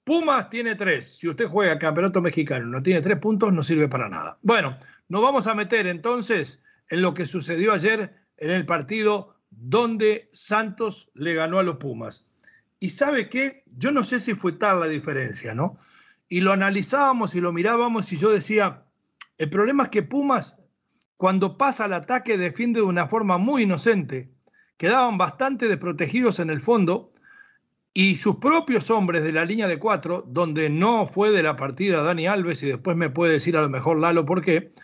Pumas 0.02 0.50
tiene 0.50 0.74
tres. 0.74 1.18
Si 1.18 1.28
usted 1.28 1.46
juega 1.46 1.78
campeonato 1.78 2.20
mexicano 2.20 2.66
no 2.66 2.82
tiene 2.82 3.00
tres 3.00 3.18
puntos, 3.18 3.52
no 3.52 3.62
sirve 3.62 3.88
para 3.88 4.08
nada. 4.08 4.38
Bueno, 4.42 4.76
nos 5.08 5.22
vamos 5.22 5.46
a 5.46 5.54
meter 5.54 5.86
entonces 5.86 6.64
en 6.90 7.00
lo 7.00 7.14
que 7.14 7.26
sucedió 7.26 7.72
ayer 7.72 8.12
en 8.38 8.50
el 8.50 8.66
partido 8.66 9.36
donde 9.50 10.28
Santos 10.32 11.12
le 11.14 11.32
ganó 11.32 11.60
a 11.60 11.62
los 11.62 11.76
Pumas. 11.76 12.28
Y 12.80 12.90
sabe 12.90 13.28
qué, 13.28 13.62
yo 13.66 13.92
no 13.92 14.02
sé 14.02 14.18
si 14.18 14.34
fue 14.34 14.50
tal 14.50 14.80
la 14.80 14.88
diferencia, 14.88 15.54
¿no? 15.54 15.78
Y 16.28 16.40
lo 16.40 16.50
analizábamos 16.50 17.36
y 17.36 17.40
lo 17.40 17.52
mirábamos 17.52 18.12
y 18.12 18.18
yo 18.18 18.32
decía, 18.32 18.82
el 19.38 19.48
problema 19.48 19.84
es 19.84 19.90
que 19.90 20.02
Pumas, 20.02 20.58
cuando 21.24 21.56
pasa 21.56 21.86
al 21.86 21.94
ataque, 21.94 22.36
defiende 22.36 22.80
de 22.80 22.86
una 22.86 23.06
forma 23.06 23.38
muy 23.38 23.62
inocente. 23.62 24.28
Quedaban 24.76 25.16
bastante 25.16 25.68
desprotegidos 25.68 26.38
en 26.38 26.50
el 26.50 26.60
fondo 26.60 27.14
y 27.94 28.16
sus 28.16 28.36
propios 28.36 28.90
hombres 28.90 29.22
de 29.22 29.32
la 29.32 29.46
línea 29.46 29.66
de 29.66 29.78
cuatro, 29.78 30.22
donde 30.28 30.68
no 30.68 31.08
fue 31.08 31.30
de 31.30 31.42
la 31.42 31.56
partida 31.56 32.02
Dani 32.02 32.26
Alves, 32.26 32.62
y 32.62 32.66
después 32.66 32.94
me 32.98 33.08
puede 33.08 33.32
decir 33.32 33.56
a 33.56 33.62
lo 33.62 33.70
mejor 33.70 34.00
Lalo 34.00 34.26
por 34.26 34.42
qué, 34.42 34.74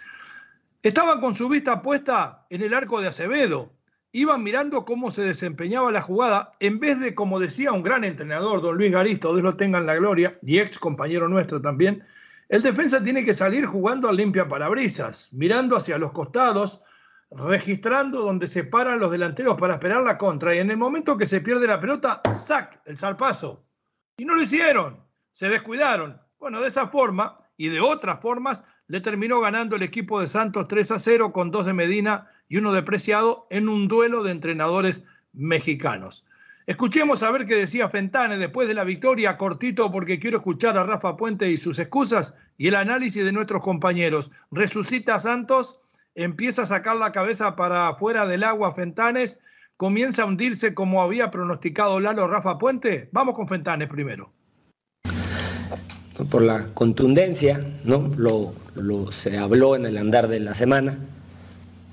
estaban 0.83 1.21
con 1.21 1.35
su 1.35 1.47
vista 1.47 1.83
puesta 1.83 2.47
en 2.49 2.63
el 2.63 2.73
arco 2.73 3.03
de 3.03 3.09
Acevedo. 3.09 3.75
Iban 4.11 4.43
mirando 4.43 4.87
cómo 4.87 5.11
se 5.11 5.21
desempeñaba 5.21 5.93
la 5.93 6.01
jugada, 6.01 6.53
en 6.59 6.81
vez 6.81 6.99
de, 7.01 7.15
como 7.15 7.39
decía 7.39 7.73
un 7.73 7.83
gran 7.83 8.03
entrenador, 8.03 8.63
don 8.63 8.79
Luis 8.79 8.93
Garisto, 8.93 9.35
Dios 9.35 9.45
lo 9.45 9.59
tenga 9.59 9.79
en 9.79 9.85
la 9.85 9.97
gloria, 9.97 10.39
y 10.41 10.59
ex 10.59 10.79
compañero 10.79 11.29
nuestro 11.29 11.61
también, 11.61 12.03
el 12.51 12.63
defensa 12.63 13.03
tiene 13.03 13.25
que 13.25 13.33
salir 13.33 13.65
jugando 13.65 14.09
a 14.09 14.13
limpia 14.13 14.49
parabrisas, 14.49 15.33
mirando 15.33 15.77
hacia 15.77 15.99
los 15.99 16.11
costados, 16.11 16.83
registrando 17.31 18.23
donde 18.23 18.49
se 18.49 18.65
paran 18.65 18.99
los 18.99 19.13
delanteros 19.13 19.57
para 19.57 19.75
esperar 19.75 20.03
la 20.03 20.19
contra. 20.19 20.53
Y 20.53 20.59
en 20.59 20.73
el 20.73 20.77
momento 20.77 21.17
que 21.17 21.29
se 21.29 21.41
pierde 21.41 21.69
la 21.69 21.81
pelota, 21.81 22.21
¡sac! 22.35 22.81
El 22.87 22.99
zarpazo. 22.99 23.65
Y 24.17 24.25
no 24.25 24.35
lo 24.35 24.43
hicieron, 24.43 24.99
se 25.31 25.49
descuidaron. 25.49 26.21
Bueno, 26.41 26.61
de 26.61 26.67
esa 26.67 26.89
forma 26.89 27.39
y 27.57 27.69
de 27.69 27.81
otras 27.81 28.19
formas, 28.19 28.65
le 28.89 29.01
terminó 29.01 29.41
ganando 29.41 29.77
el 29.77 29.85
equipo 29.85 30.21
de 30.21 30.27
Santos 30.27 30.67
3 30.67 30.91
a 30.91 30.99
0 30.99 31.33
con 31.33 31.53
dos 31.53 31.67
de 31.67 31.73
Medina 31.73 32.33
y 32.49 32.57
uno 32.57 32.73
de 32.73 32.83
Preciado 32.83 33.47
en 33.51 33.69
un 33.69 33.87
duelo 33.87 34.25
de 34.25 34.33
entrenadores 34.33 35.05
mexicanos. 35.33 36.27
Escuchemos 36.71 37.25
a 37.25 37.33
ver 37.33 37.47
qué 37.47 37.57
decía 37.57 37.89
Fentane 37.89 38.39
después 38.39 38.69
de 38.69 38.75
la 38.75 38.85
victoria, 38.85 39.37
cortito 39.37 39.91
porque 39.91 40.21
quiero 40.21 40.37
escuchar 40.37 40.79
a 40.79 40.85
Rafa 40.85 41.17
Puente 41.17 41.51
y 41.51 41.57
sus 41.57 41.81
excusas 41.81 42.37
y 42.59 42.69
el 42.69 42.77
análisis 42.77 43.25
de 43.25 43.33
nuestros 43.33 43.61
compañeros. 43.61 44.31
¿Resucita 44.53 45.19
Santos? 45.19 45.81
empieza 46.15 46.63
a 46.63 46.67
sacar 46.67 46.95
la 46.95 47.11
cabeza 47.11 47.57
para 47.57 47.89
afuera 47.89 48.25
del 48.25 48.45
agua 48.45 48.73
Fentanes 48.73 49.41
comienza 49.77 50.23
a 50.23 50.27
hundirse 50.27 50.73
como 50.73 51.03
había 51.03 51.33
pronosticado 51.33 51.99
Lalo 51.99 52.29
Rafa 52.29 52.57
Puente? 52.57 53.09
Vamos 53.11 53.35
con 53.35 53.49
Fentanes 53.49 53.89
primero. 53.89 54.31
Por 56.31 56.43
la 56.43 56.69
contundencia, 56.73 57.67
¿no? 57.83 58.13
Lo, 58.17 59.11
se 59.11 59.39
habló 59.39 59.75
en 59.75 59.87
el 59.87 59.99
andar 59.99 60.29
de 60.29 60.39
la 60.39 60.55
semana, 60.55 61.01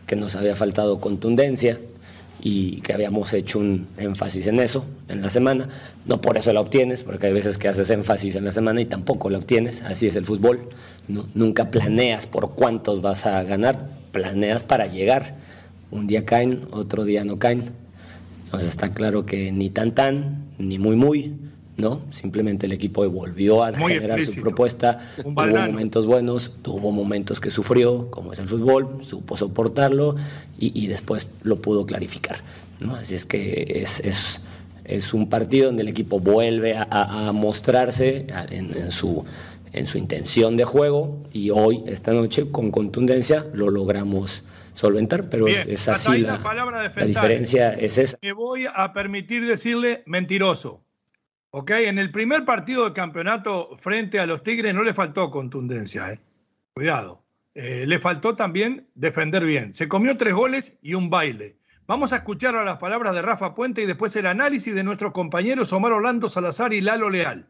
que 0.05 0.15
nos 0.15 0.35
había 0.35 0.55
faltado 0.55 1.01
contundencia 1.01 1.79
y 2.41 2.81
que 2.81 2.93
habíamos 2.93 3.33
hecho 3.33 3.59
un 3.59 3.87
énfasis 3.97 4.47
en 4.47 4.59
eso 4.59 4.85
en 5.07 5.21
la 5.21 5.29
semana. 5.29 5.67
No 6.05 6.21
por 6.21 6.37
eso 6.37 6.53
la 6.53 6.61
obtienes, 6.61 7.03
porque 7.03 7.27
hay 7.27 7.33
veces 7.33 7.57
que 7.57 7.67
haces 7.67 7.89
énfasis 7.89 8.35
en 8.35 8.45
la 8.45 8.51
semana 8.51 8.81
y 8.81 8.85
tampoco 8.85 9.29
la 9.29 9.37
obtienes. 9.37 9.81
Así 9.81 10.07
es 10.07 10.15
el 10.15 10.25
fútbol. 10.25 10.69
¿no? 11.07 11.25
Nunca 11.33 11.71
planeas 11.71 12.27
por 12.27 12.51
cuántos 12.55 13.01
vas 13.01 13.25
a 13.25 13.43
ganar, 13.43 13.89
planeas 14.11 14.63
para 14.63 14.87
llegar. 14.87 15.35
Un 15.89 16.07
día 16.07 16.25
caen, 16.25 16.61
otro 16.71 17.05
día 17.05 17.23
no 17.23 17.37
caen. 17.39 17.63
Entonces 18.45 18.69
está 18.69 18.93
claro 18.93 19.25
que 19.25 19.51
ni 19.51 19.69
tan 19.69 19.93
tan, 19.93 20.45
ni 20.57 20.79
muy 20.79 20.95
muy, 20.95 21.35
¿no? 21.77 22.01
Simplemente 22.09 22.65
el 22.65 22.71
equipo 22.71 23.07
volvió 23.09 23.63
a 23.63 23.71
generar 23.71 24.23
su 24.23 24.41
propuesta, 24.41 24.97
tuvo 25.15 25.31
momentos 25.31 26.05
buenos, 26.05 26.53
tuvo 26.63 26.91
momentos 26.91 27.39
que 27.39 27.51
sufrió, 27.51 28.09
como 28.09 28.33
es 28.33 28.39
el 28.39 28.47
fútbol, 28.47 28.97
supo 29.01 29.37
soportarlo 29.37 30.15
y, 30.57 30.87
después 30.87 31.29
lo 31.43 31.61
pudo 31.61 31.85
clarificar, 31.85 32.37
¿no? 32.79 32.95
Así 32.95 33.13
es 33.13 33.25
que 33.25 33.81
es, 33.81 33.99
es, 33.99 34.41
es 34.85 35.13
un 35.13 35.29
partido 35.29 35.67
donde 35.67 35.83
el 35.83 35.87
equipo 35.87 36.19
vuelve 36.19 36.75
a, 36.77 37.31
mostrarse 37.31 38.25
en, 38.49 38.91
su, 38.91 39.23
en 39.71 39.85
su 39.85 39.99
intención 39.99 40.57
de 40.57 40.65
juego 40.65 41.23
y 41.31 41.51
hoy, 41.51 41.83
esta 41.85 42.11
noche, 42.11 42.49
con 42.49 42.71
contundencia, 42.71 43.45
lo 43.53 43.69
logramos 43.69 44.43
solventar, 44.73 45.29
pero 45.29 45.47
es, 45.47 45.87
así 45.87 46.19
la, 46.19 46.39
la 46.39 47.05
diferencia 47.05 47.73
es 47.73 47.99
esa. 47.99 48.17
Me 48.21 48.31
voy 48.31 48.65
a 48.71 48.93
permitir 48.93 49.45
decirle 49.45 50.03
mentiroso 50.07 50.86
Ok, 51.59 51.71
en 51.71 51.97
el 51.97 52.11
primer 52.11 52.45
partido 52.45 52.85
de 52.85 52.93
campeonato 52.93 53.75
frente 53.77 54.19
a 54.19 54.27
los 54.27 54.43
Tigres 54.43 54.75
no 54.75 54.83
le 54.83 54.93
faltó 54.93 55.31
contundencia, 55.31 56.13
eh. 56.13 56.19
Cuidado. 56.71 57.23
Eh, 57.55 57.85
le 57.87 57.97
faltó 57.97 58.35
también 58.35 58.85
defender 58.93 59.43
bien. 59.43 59.73
Se 59.73 59.87
comió 59.87 60.15
tres 60.17 60.35
goles 60.35 60.77
y 60.83 60.93
un 60.93 61.09
baile. 61.09 61.57
Vamos 61.87 62.13
a 62.13 62.17
escuchar 62.17 62.55
a 62.55 62.63
las 62.63 62.77
palabras 62.77 63.15
de 63.15 63.23
Rafa 63.23 63.55
Puente 63.55 63.81
y 63.81 63.87
después 63.87 64.15
el 64.17 64.27
análisis 64.27 64.75
de 64.75 64.83
nuestros 64.83 65.13
compañeros 65.13 65.73
Omar 65.73 65.93
Orlando 65.93 66.29
Salazar 66.29 66.75
y 66.75 66.81
Lalo 66.81 67.09
Leal. 67.09 67.47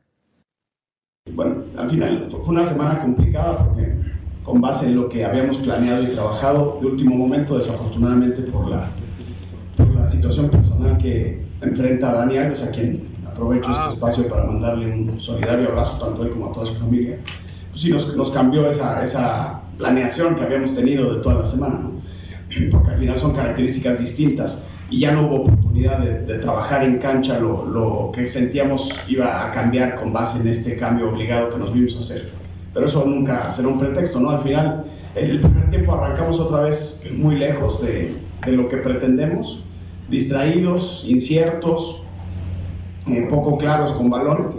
Bueno, 1.34 1.66
al 1.78 1.90
final 1.90 2.28
fue 2.32 2.46
una 2.46 2.64
semana 2.64 3.02
complicada 3.02 3.66
porque 3.66 3.94
con 4.42 4.62
base 4.62 4.88
en 4.88 4.96
lo 4.96 5.10
que 5.10 5.26
habíamos 5.26 5.58
planeado 5.58 6.02
y 6.04 6.14
trabajado, 6.14 6.80
de 6.80 6.88
último 6.88 7.14
momento, 7.14 7.58
desafortunadamente 7.58 8.42
por 8.44 8.70
la, 8.70 8.90
situación 10.06 10.50
personal 10.50 10.98
que 10.98 11.42
enfrenta 11.62 12.14
Dani 12.14 12.38
Alves, 12.38 12.66
a 12.66 12.72
quien 12.72 13.17
aprovecho 13.38 13.72
este 13.72 13.84
ah, 13.84 13.90
espacio 13.94 14.28
para 14.28 14.44
mandarle 14.46 14.92
un 14.92 15.22
solidario 15.22 15.70
abrazo 15.70 16.06
tanto 16.06 16.24
a 16.24 16.26
él 16.26 16.32
como 16.32 16.50
a 16.50 16.54
toda 16.54 16.66
su 16.66 16.76
familia. 16.76 17.18
Pues 17.70 17.82
sí, 17.82 17.92
nos, 17.92 18.18
nos 18.18 18.32
cambió 18.32 18.68
esa, 18.68 19.04
esa, 19.04 19.62
planeación 19.78 20.36
que 20.36 20.42
habíamos 20.42 20.74
tenido 20.74 21.14
de 21.14 21.22
toda 21.22 21.36
la 21.36 21.46
semana, 21.46 21.76
¿no? 21.76 21.92
porque 22.72 22.92
al 22.92 22.98
final 22.98 23.18
son 23.20 23.36
características 23.36 24.00
distintas 24.00 24.66
y 24.90 25.02
ya 25.02 25.12
no 25.12 25.28
hubo 25.28 25.36
oportunidad 25.44 26.00
de, 26.00 26.22
de 26.22 26.40
trabajar 26.40 26.84
en 26.84 26.98
cancha 26.98 27.38
lo, 27.40 27.64
lo, 27.68 28.12
que 28.12 28.26
sentíamos 28.26 28.92
iba 29.08 29.46
a 29.46 29.52
cambiar 29.52 29.98
con 29.98 30.12
base 30.12 30.42
en 30.42 30.48
este 30.48 30.76
cambio 30.78 31.12
obligado 31.12 31.52
que 31.52 31.58
nos 31.60 31.74
vimos 31.74 31.96
a 31.98 32.00
hacer. 32.00 32.32
Pero 32.74 32.88
eso 32.88 33.06
nunca 33.06 33.52
será 33.52 33.68
un 33.68 33.78
pretexto, 33.78 34.20
¿no? 34.20 34.32
Al 34.32 34.42
final, 34.42 34.86
el 35.14 35.40
primer 35.40 35.70
tiempo 35.70 35.94
arrancamos 35.94 36.40
otra 36.40 36.62
vez 36.62 37.04
muy 37.12 37.36
lejos 37.36 37.84
de, 37.84 38.16
de 38.48 38.52
lo 38.54 38.68
que 38.68 38.78
pretendemos, 38.78 39.64
distraídos, 40.10 41.06
inciertos, 41.08 42.02
eh, 43.10 43.28
poco 43.30 43.58
claros 43.58 43.94
con 43.94 44.10
balón 44.10 44.50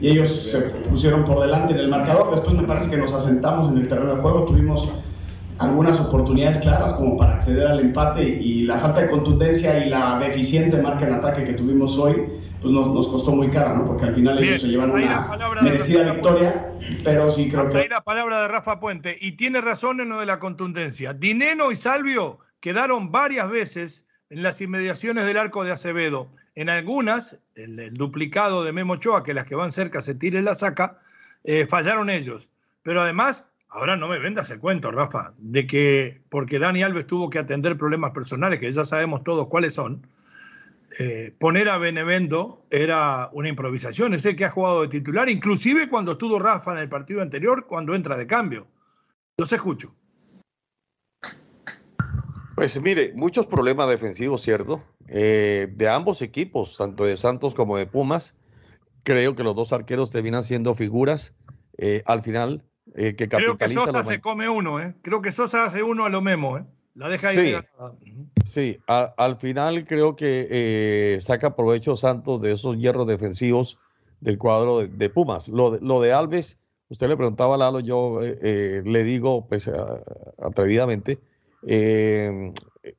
y 0.00 0.08
ellos 0.08 0.28
se 0.28 0.60
pusieron 0.90 1.24
por 1.24 1.40
delante 1.40 1.74
en 1.74 1.80
el 1.80 1.88
marcador. 1.88 2.30
Después 2.32 2.56
me 2.56 2.64
parece 2.64 2.90
que 2.90 2.96
nos 2.96 3.14
asentamos 3.14 3.70
en 3.70 3.78
el 3.78 3.88
terreno 3.88 4.16
de 4.16 4.20
juego, 4.20 4.44
tuvimos 4.46 4.92
algunas 5.58 6.00
oportunidades 6.00 6.62
claras 6.62 6.94
como 6.94 7.16
para 7.16 7.34
acceder 7.34 7.66
al 7.68 7.80
empate 7.80 8.24
y 8.24 8.62
la 8.62 8.78
falta 8.78 9.02
de 9.02 9.10
contundencia 9.10 9.84
y 9.84 9.90
la 9.90 10.18
deficiente 10.18 10.80
marca 10.82 11.06
en 11.06 11.14
ataque 11.14 11.44
que 11.44 11.52
tuvimos 11.52 11.98
hoy 11.98 12.26
pues 12.62 12.72
nos, 12.72 12.94
nos 12.94 13.08
costó 13.08 13.32
muy 13.32 13.50
cara, 13.50 13.74
¿no? 13.74 13.86
Porque 13.86 14.06
al 14.06 14.14
final 14.14 14.38
ellos 14.38 14.60
se 14.60 14.68
llevan 14.68 14.92
una 14.92 15.28
merecida 15.62 16.12
victoria, 16.12 16.72
pero 17.02 17.28
sí 17.30 17.50
creo 17.50 17.68
que... 17.68 17.78
Ahí 17.78 17.88
la 17.88 18.02
palabra 18.02 18.40
de 18.40 18.48
Rafa 18.48 18.78
Puente, 18.78 19.16
y 19.20 19.32
tiene 19.32 19.60
razón 19.60 20.00
en 20.00 20.08
lo 20.08 20.20
de 20.20 20.26
la 20.26 20.38
contundencia. 20.38 21.12
Dineno 21.12 21.72
y 21.72 21.76
Salvio 21.76 22.38
quedaron 22.60 23.10
varias 23.10 23.50
veces 23.50 24.06
en 24.30 24.44
las 24.44 24.60
inmediaciones 24.60 25.26
del 25.26 25.38
arco 25.38 25.64
de 25.64 25.72
Acevedo. 25.72 26.28
En 26.54 26.68
algunas, 26.68 27.38
el, 27.54 27.94
duplicado 27.94 28.62
de 28.64 28.72
Memo 28.72 28.94
Ochoa, 28.94 29.24
que 29.24 29.34
las 29.34 29.46
que 29.46 29.54
van 29.54 29.72
cerca 29.72 30.00
se 30.00 30.14
tire 30.14 30.42
la 30.42 30.54
saca, 30.54 30.98
eh, 31.44 31.66
fallaron 31.66 32.10
ellos. 32.10 32.48
Pero 32.82 33.00
además, 33.00 33.46
ahora 33.68 33.96
no 33.96 34.08
me 34.08 34.18
vendas 34.18 34.50
el 34.50 34.58
cuento, 34.58 34.90
Rafa, 34.90 35.32
de 35.38 35.66
que 35.66 36.20
porque 36.28 36.58
Dani 36.58 36.82
Alves 36.82 37.06
tuvo 37.06 37.30
que 37.30 37.38
atender 37.38 37.78
problemas 37.78 38.10
personales, 38.10 38.60
que 38.60 38.70
ya 38.70 38.84
sabemos 38.84 39.24
todos 39.24 39.48
cuáles 39.48 39.74
son, 39.74 40.06
eh, 40.98 41.34
poner 41.38 41.70
a 41.70 41.78
Benevendo 41.78 42.66
era 42.70 43.30
una 43.32 43.48
improvisación. 43.48 44.12
Ese 44.12 44.36
que 44.36 44.44
ha 44.44 44.50
jugado 44.50 44.82
de 44.82 44.88
titular, 44.88 45.30
inclusive 45.30 45.88
cuando 45.88 46.12
estuvo 46.12 46.38
Rafa 46.38 46.72
en 46.72 46.78
el 46.78 46.88
partido 46.88 47.22
anterior, 47.22 47.66
cuando 47.66 47.94
entra 47.94 48.16
de 48.16 48.26
cambio. 48.26 48.66
Los 49.38 49.52
escucho. 49.52 49.94
Pues 52.54 52.80
mire, 52.80 53.12
muchos 53.14 53.46
problemas 53.46 53.88
defensivos, 53.88 54.42
¿cierto? 54.42 54.84
Eh, 55.14 55.68
de 55.70 55.90
ambos 55.90 56.22
equipos, 56.22 56.78
tanto 56.78 57.04
de 57.04 57.18
Santos 57.18 57.52
como 57.52 57.76
de 57.76 57.84
Pumas. 57.86 58.34
Creo 59.02 59.36
que 59.36 59.42
los 59.42 59.54
dos 59.54 59.74
arqueros 59.74 60.10
terminan 60.10 60.42
siendo 60.42 60.74
figuras 60.74 61.34
eh, 61.76 62.02
al 62.06 62.22
final 62.22 62.64
eh, 62.94 63.14
que 63.14 63.28
Creo 63.28 63.58
que 63.58 63.68
Sosa 63.68 64.04
se 64.04 64.22
come 64.22 64.48
uno, 64.48 64.80
¿eh? 64.80 64.94
Creo 65.02 65.20
que 65.20 65.30
Sosa 65.30 65.64
hace 65.64 65.82
uno 65.82 66.06
a 66.06 66.08
lo 66.08 66.22
Memo, 66.22 66.56
¿eh? 66.56 66.64
La 66.94 67.10
deja 67.10 67.28
ahí. 67.28 67.54
Sí, 68.46 68.78
al 68.86 69.36
final 69.36 69.86
creo 69.86 70.16
que 70.16 71.18
saca 71.20 71.56
provecho 71.56 71.94
Santos 71.94 72.40
de 72.40 72.52
esos 72.52 72.78
hierros 72.78 73.06
defensivos 73.06 73.78
del 74.20 74.38
cuadro 74.38 74.86
de, 74.86 75.10
Pumas. 75.10 75.48
Lo, 75.48 75.78
lo, 75.78 76.00
de 76.00 76.14
Alves, 76.14 76.58
usted 76.88 77.08
le 77.08 77.16
preguntaba 77.18 77.56
a 77.56 77.58
Lalo, 77.58 77.80
yo 77.80 78.20
le 78.20 79.04
digo 79.04 79.46
pues 79.46 79.70
atrevidamente 80.38 81.18
eh, 81.66 82.52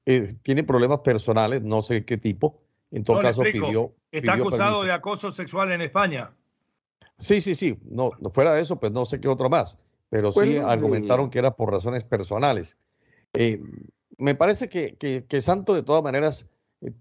eh, 0.06 0.34
tiene 0.41 0.63
problemas 0.63 0.99
personales, 0.99 1.62
no 1.62 1.82
sé 1.82 2.06
qué 2.06 2.17
tipo. 2.17 2.60
En 2.91 3.04
todo 3.04 3.21
caso, 3.21 3.41
pidió. 3.41 3.91
Está 4.12 4.34
acusado 4.34 4.84
de 4.84 4.91
acoso 4.91 5.32
sexual 5.32 5.71
en 5.71 5.82
España. 5.82 6.32
Sí, 7.17 7.41
sí, 7.41 7.56
sí. 7.56 7.78
No, 7.84 8.12
fuera 8.32 8.54
de 8.54 8.62
eso, 8.62 8.80
pues 8.80 8.91
no 8.91 9.06
sé 9.06 9.19
qué 9.19 9.28
otro 9.28 9.49
más. 9.49 9.78
Pero 10.10 10.32
sí 10.32 10.58
argumentaron 10.58 11.30
que 11.30 11.39
era 11.39 11.56
por 11.56 11.71
razones 11.71 12.04
personales. 12.04 12.78
Eh, 13.34 13.60
me 14.17 14.36
parece 14.36 14.69
que, 14.69 14.95
que, 14.95 15.41
Santo, 15.41 15.73
de 15.73 15.82
todas 15.82 16.04
maneras, 16.04 16.45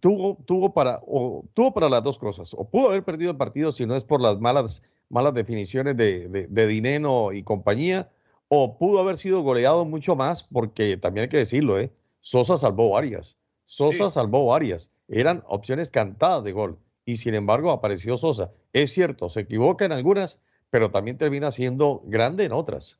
tuvo, 0.00 0.38
tuvo, 0.46 0.72
para, 0.72 1.00
o, 1.06 1.44
tuvo 1.52 1.74
para 1.74 1.90
las 1.90 2.02
dos 2.02 2.18
cosas. 2.18 2.54
O 2.54 2.64
pudo 2.64 2.88
haber 2.88 3.04
perdido 3.04 3.30
el 3.30 3.36
partido 3.36 3.70
si 3.70 3.84
no 3.84 3.94
es 3.94 4.04
por 4.04 4.22
las 4.22 4.40
malas, 4.40 4.82
malas 5.10 5.34
definiciones 5.34 5.94
de, 5.96 6.28
de, 6.28 6.46
de 6.46 6.66
Dineno 6.66 7.32
y 7.32 7.42
compañía, 7.42 8.08
o 8.54 8.76
pudo 8.76 9.00
haber 9.00 9.16
sido 9.16 9.40
goleado 9.40 9.86
mucho 9.86 10.14
más, 10.14 10.42
porque 10.42 10.98
también 10.98 11.22
hay 11.22 11.28
que 11.30 11.38
decirlo, 11.38 11.80
¿eh? 11.80 11.90
Sosa 12.20 12.58
salvó 12.58 12.90
varias. 12.90 13.38
Sosa 13.64 14.10
salvó 14.10 14.44
varias. 14.44 14.90
Eran 15.08 15.42
opciones 15.46 15.90
cantadas 15.90 16.44
de 16.44 16.52
gol. 16.52 16.78
Y 17.06 17.16
sin 17.16 17.34
embargo 17.34 17.70
apareció 17.72 18.14
Sosa. 18.18 18.52
Es 18.74 18.92
cierto, 18.92 19.30
se 19.30 19.40
equivoca 19.40 19.86
en 19.86 19.92
algunas, 19.92 20.42
pero 20.68 20.90
también 20.90 21.16
termina 21.16 21.50
siendo 21.50 22.02
grande 22.04 22.44
en 22.44 22.52
otras. 22.52 22.98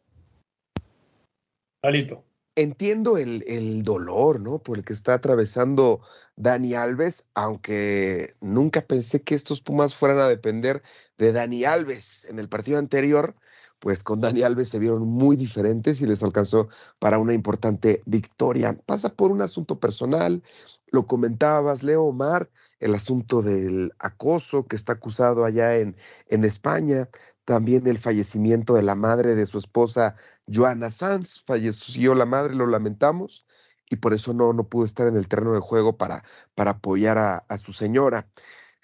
Alito. 1.83 2.25
Entiendo 2.57 3.19
el, 3.19 3.45
el, 3.47 3.83
dolor, 3.83 4.41
¿no? 4.41 4.59
Por 4.59 4.79
el 4.79 4.85
que 4.87 4.95
está 4.95 5.12
atravesando 5.12 6.01
Dani 6.37 6.73
Alves, 6.73 7.29
aunque 7.35 8.37
nunca 8.41 8.87
pensé 8.87 9.21
que 9.21 9.35
estos 9.35 9.61
Pumas 9.61 9.95
fueran 9.95 10.19
a 10.19 10.29
depender 10.29 10.83
de 11.19 11.33
Dani 11.33 11.65
Alves. 11.65 12.27
En 12.31 12.38
el 12.38 12.49
partido 12.49 12.79
anterior 12.79 13.35
pues 13.83 14.05
con 14.05 14.21
Dani 14.21 14.42
Alves 14.42 14.68
se 14.68 14.79
vieron 14.79 15.09
muy 15.09 15.35
diferentes 15.35 16.01
y 16.01 16.07
les 16.07 16.23
alcanzó 16.23 16.68
para 17.01 17.18
una 17.18 17.35
importante 17.35 18.01
victoria. 18.07 18.79
Pasa 18.87 19.12
por 19.12 19.33
un 19.33 19.42
asunto 19.42 19.81
personal, 19.81 20.45
lo 20.92 21.09
comentabas, 21.09 21.83
Leo 21.83 22.05
Omar, 22.05 22.49
el 22.79 22.95
asunto 22.95 23.42
del 23.42 23.92
acoso 23.99 24.68
que 24.68 24.77
está 24.77 24.92
acusado 24.92 25.45
allá 25.45 25.79
en, 25.79 25.97
en 26.29 26.45
España, 26.45 27.09
también 27.45 27.88
el 27.88 27.99
fallecimiento 27.99 28.75
de 28.75 28.85
la 28.85 28.95
madre 28.95 29.35
de 29.35 29.47
su 29.47 29.59
esposa, 29.59 30.14
Joana 30.47 30.92
Sanz, 30.92 31.42
falleció 31.45 32.14
la 32.14 32.25
madre, 32.25 32.55
lo 32.55 32.68
lamentamos, 32.68 33.49
y 33.90 33.97
por 33.97 34.14
eso 34.14 34.33
no, 34.33 34.53
no 34.53 34.68
pudo 34.68 34.85
estar 34.85 35.09
en 35.09 35.16
el 35.16 35.27
terreno 35.27 35.55
de 35.55 35.61
juego 35.61 35.97
para, 35.97 36.23
para 36.55 36.71
apoyar 36.73 37.18
a, 37.18 37.38
a 37.49 37.59
su 37.59 37.73
señora. 37.73 38.29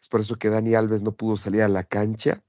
Es 0.00 0.08
por 0.08 0.22
eso 0.22 0.34
que 0.34 0.50
Dani 0.50 0.74
Alves 0.74 1.02
no 1.02 1.12
pudo 1.14 1.36
salir 1.36 1.62
a 1.62 1.68
la 1.68 1.84
cancha 1.84 2.42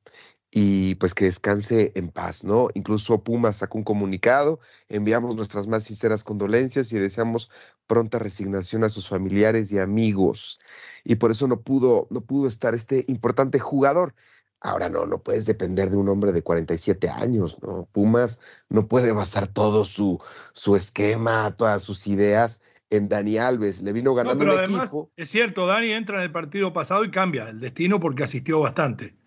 y 0.52 0.96
pues 0.96 1.14
que 1.14 1.26
descanse 1.26 1.92
en 1.96 2.10
paz, 2.10 2.44
¿no? 2.44 2.70
Incluso 2.74 3.24
Puma 3.24 3.54
sacó 3.54 3.78
un 3.78 3.84
comunicado, 3.84 4.60
enviamos 4.88 5.36
nuestras 5.36 5.68
más 5.68 5.84
sinceras 5.84 6.24
condolencias 6.24 6.92
y 6.92 6.98
deseamos 6.98 7.52
pronta 7.86 8.18
resignación 8.20 8.84
a 8.84 8.90
sus 8.90 9.08
familiares 9.08 9.72
y 9.72 9.80
amigos. 9.80 10.60
Y 11.04 11.16
por 11.16 11.32
eso 11.32 11.48
no 11.48 11.62
pudo, 11.62 12.08
no 12.10 12.22
pudo 12.22 12.48
estar 12.48 12.74
este 12.74 13.06
importante 13.08 13.60
jugador. 13.60 14.16
Ahora 14.62 14.90
no, 14.90 15.06
no 15.06 15.22
puedes 15.22 15.46
depender 15.46 15.90
de 15.90 15.98
un 15.98 16.10
hombre 16.10 16.32
de 16.32 16.42
47 16.42 17.10
años, 17.10 17.58
¿no? 17.62 17.88
Pumas 17.92 18.42
no 18.70 18.88
puede 18.88 19.12
basar 19.12 19.48
todo 19.48 19.86
su, 19.86 20.20
su 20.54 20.76
esquema, 20.76 21.56
todas 21.56 21.84
sus 21.84 22.08
ideas 22.08 22.62
en 22.90 23.08
Dani 23.08 23.38
Alves. 23.38 23.82
Le 23.84 23.94
vino 23.94 24.16
ganando 24.16 24.46
no, 24.46 24.52
pero 24.52 24.60
además, 24.60 24.86
equipo. 24.86 25.12
Es 25.16 25.30
cierto, 25.30 25.68
Dani 25.68 25.92
entra 25.92 26.18
en 26.18 26.24
el 26.24 26.32
partido 26.32 26.74
pasado 26.74 27.06
y 27.06 27.12
cambia 27.12 27.50
el 27.50 27.60
destino 27.60 28.00
porque 28.00 28.24
asistió 28.24 28.60
bastante. 28.60 29.19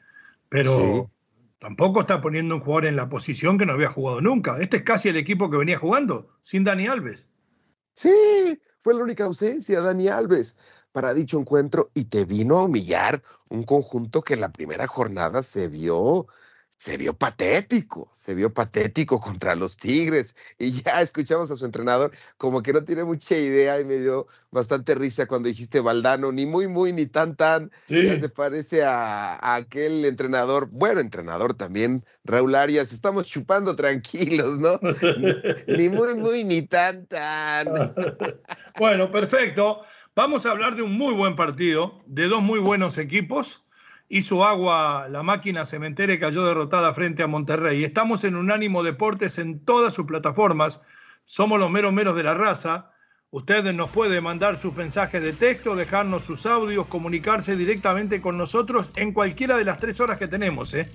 Pero 0.53 0.71
sí. 0.79 1.03
tampoco 1.59 2.03
está 2.03 2.21
poniendo 2.21 2.57
un 2.57 2.61
jugador 2.61 2.85
en 2.85 2.97
la 2.97 3.09
posición 3.09 3.57
que 3.57 3.65
no 3.65 3.73
había 3.73 3.89
jugado 3.89 4.21
nunca. 4.21 4.61
Este 4.61 4.77
es 4.77 4.83
casi 4.83 5.09
el 5.09 5.17
equipo 5.17 5.51
que 5.51 5.57
venía 5.57 5.79
jugando, 5.79 6.29
sin 6.43 6.63
Dani 6.63 6.87
Alves. 6.87 7.27
Sí, 7.95 8.61
fue 8.83 8.93
la 8.95 9.03
única 9.03 9.25
ausencia, 9.25 9.81
Dani 9.81 10.09
Alves, 10.09 10.59
para 10.93 11.15
dicho 11.15 11.41
encuentro 11.41 11.91
y 11.95 12.05
te 12.05 12.27
vino 12.27 12.59
a 12.59 12.65
humillar 12.65 13.23
un 13.49 13.63
conjunto 13.63 14.21
que 14.21 14.35
en 14.35 14.41
la 14.43 14.53
primera 14.53 14.87
jornada 14.87 15.43
se 15.43 15.69
vio 15.69 16.27
se 16.79 16.97
vio 16.97 17.15
patético, 17.15 18.11
se 18.13 18.35
vio 18.35 18.53
patético 18.53 19.21
contra 19.21 19.55
los 19.55 19.77
Tigres. 19.77 20.35
Y 20.59 20.83
ya 20.83 21.01
escuchamos 21.01 21.51
a 21.51 21.57
su 21.57 21.65
entrenador 21.65 22.11
como 22.37 22.61
que 22.61 22.73
no 22.73 22.83
tiene 22.83 23.05
mucha 23.05 23.37
idea 23.37 23.81
y 23.81 23.85
me 23.85 23.99
dio 23.99 24.27
bastante 24.51 24.97
risa 24.97 25.27
cuando 25.27 25.49
dijiste 25.49 25.79
Valdano, 25.79 26.33
ni 26.33 26.45
muy, 26.45 26.67
muy, 26.67 26.93
ni 26.93 27.07
tan, 27.07 27.37
tan. 27.37 27.71
Sí. 27.87 28.05
Ya 28.05 28.19
se 28.19 28.29
parece 28.29 28.83
a, 28.83 29.35
a, 29.35 29.55
aquel 29.55 30.05
entrenador, 30.05 30.69
bueno, 30.73 31.01
entrenador 31.01 31.55
también, 31.55 32.03
Raúl 32.25 32.57
Arias. 32.57 32.93
Estamos 32.93 33.29
chupando 33.29 33.77
tranquilos, 33.77 34.59
¿no? 34.59 34.81
ni, 35.67 35.77
ni 35.77 35.89
muy, 35.89 36.15
muy, 36.17 36.43
ni 36.43 36.63
tan, 36.63 37.07
tan. 37.07 37.95
bueno, 38.79 39.11
perfecto. 39.11 39.83
Vamos 40.17 40.45
a 40.47 40.51
hablar 40.51 40.75
de 40.75 40.83
un 40.83 40.99
muy 40.99 41.15
buen 41.15 41.37
partido, 41.37 42.03
de 42.07 42.27
dos 42.27 42.43
muy 42.43 42.59
buenos 42.59 42.99
equipos 42.99 43.63
hizo 44.13 44.45
agua 44.45 45.09
la 45.09 45.23
máquina 45.23 45.65
cementera 45.65 46.13
y 46.13 46.19
cayó 46.19 46.45
derrotada 46.45 46.93
frente 46.93 47.23
a 47.23 47.29
Monterrey. 47.29 47.83
Estamos 47.83 48.25
en 48.25 48.37
Unánimo 48.37 48.83
Deportes 48.83 49.39
en 49.39 49.65
todas 49.65 49.95
sus 49.95 50.05
plataformas. 50.05 50.83
Somos 51.25 51.59
los 51.59 51.71
meros 51.71 51.95
meros 51.95 52.15
de 52.15 52.23
la 52.23 52.35
raza. 52.35 52.91
Ustedes 53.31 53.75
nos 53.75 53.89
pueden 53.89 54.23
mandar 54.23 54.59
sus 54.59 54.77
mensajes 54.77 55.23
de 55.23 55.33
texto, 55.33 55.77
dejarnos 55.77 56.25
sus 56.25 56.45
audios, 56.45 56.89
comunicarse 56.89 57.57
directamente 57.57 58.21
con 58.21 58.37
nosotros 58.37 58.93
en 58.97 59.13
cualquiera 59.13 59.57
de 59.57 59.65
las 59.65 59.79
tres 59.79 59.99
horas 59.99 60.19
que 60.19 60.29
tenemos. 60.29 60.75
¿eh? 60.75 60.91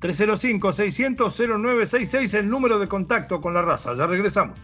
305-600-0966, 0.00 2.34
el 2.34 2.50
número 2.50 2.80
de 2.80 2.88
contacto 2.88 3.40
con 3.40 3.54
la 3.54 3.62
raza. 3.62 3.94
Ya 3.94 4.08
regresamos. 4.08 4.58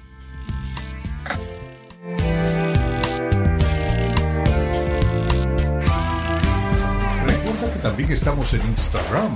También 7.93 8.13
estamos 8.13 8.55
en 8.55 8.63
Instagram. 8.69 9.35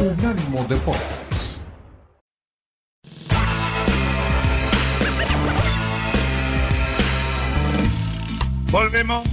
Unánimo 0.00 0.66
Deportes. 0.68 1.60
Volvemos, 8.72 9.28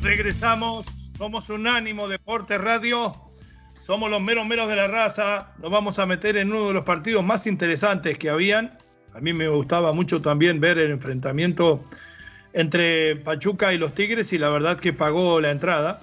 regresamos. 0.00 0.86
Somos 1.18 1.50
Unánimo 1.50 2.06
Deportes 2.06 2.60
Radio. 2.60 3.16
Somos 3.84 4.08
los 4.08 4.20
meros 4.20 4.46
meros 4.46 4.68
de 4.68 4.76
la 4.76 4.86
raza. 4.86 5.48
Nos 5.58 5.72
vamos 5.72 5.98
a 5.98 6.06
meter 6.06 6.36
en 6.36 6.52
uno 6.52 6.68
de 6.68 6.74
los 6.74 6.84
partidos 6.84 7.24
más 7.24 7.48
interesantes 7.48 8.16
que 8.16 8.30
habían. 8.30 8.78
A 9.12 9.20
mí 9.20 9.32
me 9.32 9.48
gustaba 9.48 9.92
mucho 9.92 10.22
también 10.22 10.60
ver 10.60 10.78
el 10.78 10.92
enfrentamiento 10.92 11.84
entre 12.52 13.16
Pachuca 13.16 13.74
y 13.74 13.78
los 13.78 13.92
Tigres 13.92 14.32
y 14.32 14.38
la 14.38 14.50
verdad 14.50 14.78
que 14.78 14.92
pagó 14.92 15.40
la 15.40 15.50
entrada. 15.50 16.00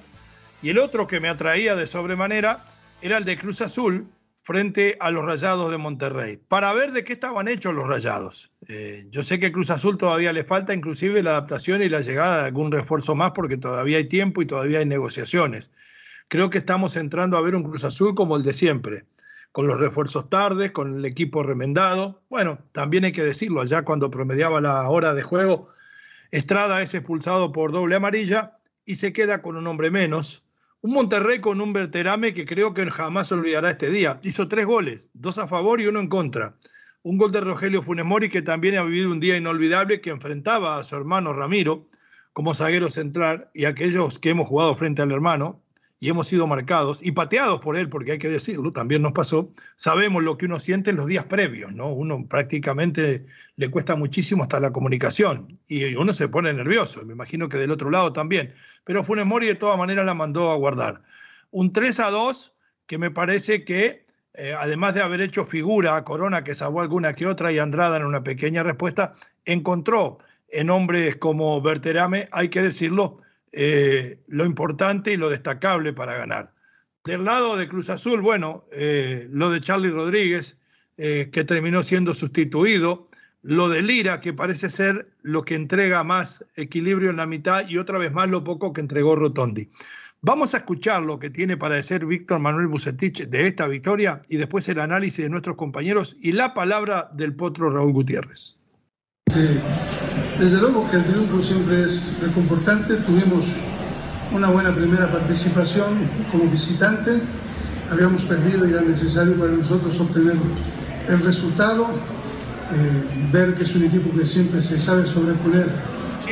Y 0.61 0.69
el 0.69 0.77
otro 0.77 1.07
que 1.07 1.21
me 1.21 1.29
atraía 1.29 1.75
de 1.75 1.87
sobremanera 1.87 2.59
era 3.01 3.17
el 3.17 3.25
de 3.25 3.37
Cruz 3.37 3.61
Azul 3.61 4.07
frente 4.43 4.97
a 4.99 5.11
los 5.11 5.23
Rayados 5.23 5.71
de 5.71 5.77
Monterrey, 5.77 6.39
para 6.47 6.73
ver 6.73 6.91
de 6.91 7.03
qué 7.03 7.13
estaban 7.13 7.47
hechos 7.47 7.73
los 7.73 7.87
Rayados. 7.87 8.51
Eh, 8.67 9.05
yo 9.09 9.23
sé 9.23 9.39
que 9.39 9.51
Cruz 9.51 9.69
Azul 9.69 9.97
todavía 9.97 10.33
le 10.33 10.43
falta 10.43 10.73
inclusive 10.73 11.23
la 11.23 11.31
adaptación 11.31 11.81
y 11.81 11.87
la 11.87 12.01
llegada 12.01 12.39
de 12.39 12.47
algún 12.47 12.71
refuerzo 12.71 13.15
más 13.15 13.31
porque 13.31 13.57
todavía 13.57 13.97
hay 13.97 14.05
tiempo 14.05 14.41
y 14.41 14.47
todavía 14.47 14.79
hay 14.79 14.85
negociaciones. 14.85 15.71
Creo 16.27 16.49
que 16.49 16.57
estamos 16.57 16.97
entrando 16.97 17.37
a 17.37 17.41
ver 17.41 17.55
un 17.55 17.63
Cruz 17.63 17.83
Azul 17.83 18.15
como 18.15 18.35
el 18.35 18.43
de 18.43 18.53
siempre, 18.53 19.05
con 19.51 19.67
los 19.67 19.79
refuerzos 19.79 20.29
tardes, 20.29 20.71
con 20.71 20.95
el 20.95 21.05
equipo 21.05 21.43
remendado. 21.43 22.21
Bueno, 22.27 22.59
también 22.71 23.05
hay 23.05 23.11
que 23.11 23.23
decirlo, 23.23 23.61
allá 23.61 23.83
cuando 23.83 24.11
promediaba 24.11 24.59
la 24.59 24.89
hora 24.89 25.13
de 25.13 25.21
juego, 25.21 25.69
Estrada 26.31 26.81
es 26.81 26.93
expulsado 26.93 27.51
por 27.51 27.71
doble 27.71 27.95
amarilla 27.95 28.57
y 28.83 28.95
se 28.95 29.13
queda 29.13 29.41
con 29.41 29.55
un 29.55 29.67
hombre 29.67 29.89
menos 29.89 30.43
un 30.81 30.93
Monterrey 30.93 31.39
con 31.39 31.59
un 31.59 31.73
Berterame 31.73 32.33
que 32.33 32.45
creo 32.45 32.73
que 32.73 32.89
jamás 32.89 33.31
olvidará 33.31 33.69
este 33.69 33.89
día. 33.89 34.19
Hizo 34.23 34.47
tres 34.47 34.65
goles, 34.65 35.09
dos 35.13 35.37
a 35.37 35.47
favor 35.47 35.81
y 35.81 35.87
uno 35.87 35.99
en 35.99 36.07
contra. 36.07 36.55
Un 37.03 37.17
gol 37.17 37.31
de 37.31 37.41
Rogelio 37.41 37.81
Funes 37.81 38.05
Mori 38.05 38.29
que 38.29 38.41
también 38.41 38.77
ha 38.77 38.83
vivido 38.83 39.11
un 39.11 39.19
día 39.19 39.37
inolvidable 39.37 40.01
que 40.01 40.09
enfrentaba 40.09 40.77
a 40.77 40.83
su 40.83 40.95
hermano 40.95 41.33
Ramiro 41.33 41.87
como 42.33 42.55
zaguero 42.55 42.89
central 42.89 43.49
y 43.53 43.65
aquellos 43.65 44.19
que 44.19 44.29
hemos 44.29 44.47
jugado 44.47 44.75
frente 44.75 45.01
al 45.01 45.11
hermano 45.11 45.61
y 45.99 46.07
hemos 46.07 46.29
sido 46.29 46.47
marcados 46.47 46.99
y 47.01 47.11
pateados 47.11 47.59
por 47.59 47.75
él, 47.75 47.89
porque 47.89 48.13
hay 48.13 48.19
que 48.19 48.29
decirlo, 48.29 48.71
también 48.71 49.01
nos 49.01 49.11
pasó, 49.11 49.51
sabemos 49.75 50.23
lo 50.23 50.37
que 50.37 50.45
uno 50.45 50.57
siente 50.57 50.91
en 50.91 50.95
los 50.95 51.07
días 51.07 51.25
previos, 51.25 51.75
¿no? 51.75 51.91
Uno 51.91 52.25
prácticamente 52.25 53.25
le 53.57 53.69
cuesta 53.69 53.97
muchísimo 53.97 54.43
hasta 54.43 54.61
la 54.61 54.71
comunicación 54.71 55.59
y 55.67 55.95
uno 55.95 56.13
se 56.13 56.29
pone 56.29 56.53
nervioso, 56.53 57.05
me 57.05 57.11
imagino 57.11 57.49
que 57.49 57.57
del 57.57 57.71
otro 57.71 57.89
lado 57.89 58.13
también 58.13 58.53
pero 58.89 59.03
Funes 59.03 59.27
Mori 59.27 59.45
de 59.45 59.53
todas 59.53 59.77
maneras 59.77 60.03
la 60.03 60.15
mandó 60.15 60.49
a 60.49 60.55
guardar. 60.55 61.03
Un 61.51 61.71
3 61.73 61.99
a 61.99 62.09
2 62.09 62.55
que 62.87 62.97
me 62.97 63.11
parece 63.11 63.63
que, 63.63 64.07
eh, 64.33 64.55
además 64.57 64.95
de 64.95 65.03
haber 65.03 65.21
hecho 65.21 65.45
figura 65.45 65.95
a 65.95 66.03
Corona, 66.03 66.43
que 66.43 66.55
salvó 66.55 66.81
alguna 66.81 67.13
que 67.13 67.27
otra, 67.27 67.51
y 67.51 67.59
Andrada 67.59 67.97
en 67.97 68.05
una 68.05 68.23
pequeña 68.23 68.63
respuesta, 68.63 69.13
encontró 69.45 70.17
en 70.47 70.71
hombres 70.71 71.17
como 71.17 71.61
Berterame, 71.61 72.29
hay 72.31 72.49
que 72.49 72.63
decirlo, 72.63 73.21
eh, 73.51 74.23
lo 74.25 74.43
importante 74.43 75.13
y 75.13 75.17
lo 75.17 75.29
destacable 75.29 75.93
para 75.93 76.15
ganar. 76.15 76.51
Del 77.05 77.25
lado 77.25 77.57
de 77.57 77.67
Cruz 77.67 77.91
Azul, 77.91 78.21
bueno, 78.21 78.65
eh, 78.71 79.27
lo 79.29 79.51
de 79.51 79.59
Charlie 79.59 79.91
Rodríguez, 79.91 80.57
que 80.97 81.45
terminó 81.45 81.83
siendo 81.83 82.13
sustituido, 82.13 83.08
lo 83.41 83.69
de 83.69 83.81
Lira, 83.81 84.19
que 84.19 84.33
parece 84.33 84.69
ser 84.69 85.09
lo 85.21 85.43
que 85.43 85.55
entrega 85.55 86.03
más 86.03 86.45
equilibrio 86.55 87.09
en 87.09 87.17
la 87.17 87.25
mitad 87.25 87.67
y 87.67 87.77
otra 87.77 87.97
vez 87.97 88.13
más 88.13 88.29
lo 88.29 88.43
poco 88.43 88.73
que 88.73 88.81
entregó 88.81 89.15
Rotondi. 89.15 89.69
Vamos 90.21 90.53
a 90.53 90.57
escuchar 90.57 91.03
lo 91.03 91.17
que 91.17 91.29
tiene 91.29 91.55
para 91.55 91.75
decir 91.75 92.05
Víctor 92.05 92.39
Manuel 92.39 92.67
Bucetich 92.67 93.29
de 93.29 93.47
esta 93.47 93.67
victoria 93.67 94.21
y 94.27 94.35
después 94.35 94.67
el 94.67 94.81
análisis 94.81 95.23
de 95.23 95.29
nuestros 95.29 95.55
compañeros 95.55 96.17
y 96.19 96.33
la 96.33 96.53
palabra 96.53 97.09
del 97.13 97.35
potro 97.35 97.69
Raúl 97.69 97.93
Gutiérrez. 97.93 98.57
Sí, 99.33 99.59
desde 100.37 100.59
luego 100.59 100.89
que 100.89 100.97
el 100.97 101.05
triunfo 101.05 101.41
siempre 101.41 101.83
es 101.83 102.19
reconfortante. 102.19 102.95
Tuvimos 102.95 103.55
una 104.33 104.49
buena 104.49 104.75
primera 104.75 105.09
participación 105.09 105.99
como 106.31 106.51
visitante. 106.51 107.21
Habíamos 107.89 108.25
perdido 108.25 108.67
y 108.67 108.73
era 108.73 108.81
necesario 108.81 109.39
para 109.39 109.51
nosotros 109.51 109.97
obtener 110.01 110.35
el 111.07 111.19
resultado 111.21 111.87
eh, 112.71 113.29
ver 113.31 113.55
que 113.55 113.63
es 113.63 113.75
un 113.75 113.83
equipo 113.83 114.15
que 114.17 114.25
siempre 114.25 114.61
se 114.61 114.79
sabe 114.79 115.07
sobreponer 115.07 115.67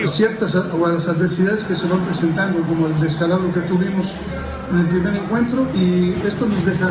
a 0.04 0.08
ciertas 0.08 0.54
o 0.56 0.86
a 0.86 0.92
las 0.92 1.08
adversidades 1.08 1.64
que 1.64 1.76
se 1.76 1.88
van 1.88 2.06
presentando, 2.06 2.62
como 2.62 2.88
el 2.88 3.00
descalabro 3.00 3.54
que 3.54 3.62
tuvimos 3.62 4.14
en 4.72 4.80
el 4.80 4.88
primer 4.88 5.16
encuentro, 5.16 5.68
y 5.74 6.12
esto 6.12 6.46
nos 6.46 6.66
deja 6.66 6.90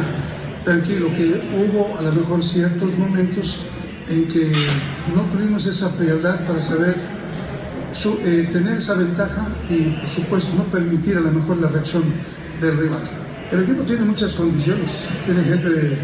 tranquilo 0.64 1.08
que 1.08 1.40
hubo 1.54 1.96
a 1.98 2.02
lo 2.02 2.12
mejor 2.12 2.42
ciertos 2.42 2.98
momentos 2.98 3.60
en 4.08 4.26
que 4.28 4.50
no 5.14 5.22
tuvimos 5.32 5.66
esa 5.66 5.88
frialdad 5.90 6.40
para 6.46 6.60
saber 6.60 6.94
eh, 8.24 8.48
tener 8.52 8.76
esa 8.76 8.94
ventaja 8.94 9.46
y 9.70 9.90
por 9.90 10.08
supuesto 10.08 10.54
no 10.56 10.64
permitir 10.64 11.16
a 11.16 11.20
lo 11.20 11.30
mejor 11.30 11.58
la 11.58 11.68
reacción 11.68 12.02
del 12.60 12.76
rival. 12.78 13.08
El 13.52 13.62
equipo 13.62 13.84
tiene 13.84 14.04
muchas 14.04 14.32
condiciones, 14.34 15.06
tiene 15.24 15.44
gente 15.44 15.68
de, 15.68 15.98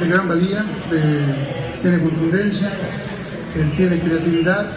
de 0.00 0.08
gran 0.08 0.28
valía, 0.28 0.64
de 0.90 1.73
tiene 1.84 2.02
contundencia, 2.02 2.72
tiene 3.76 4.00
creatividad, 4.00 4.70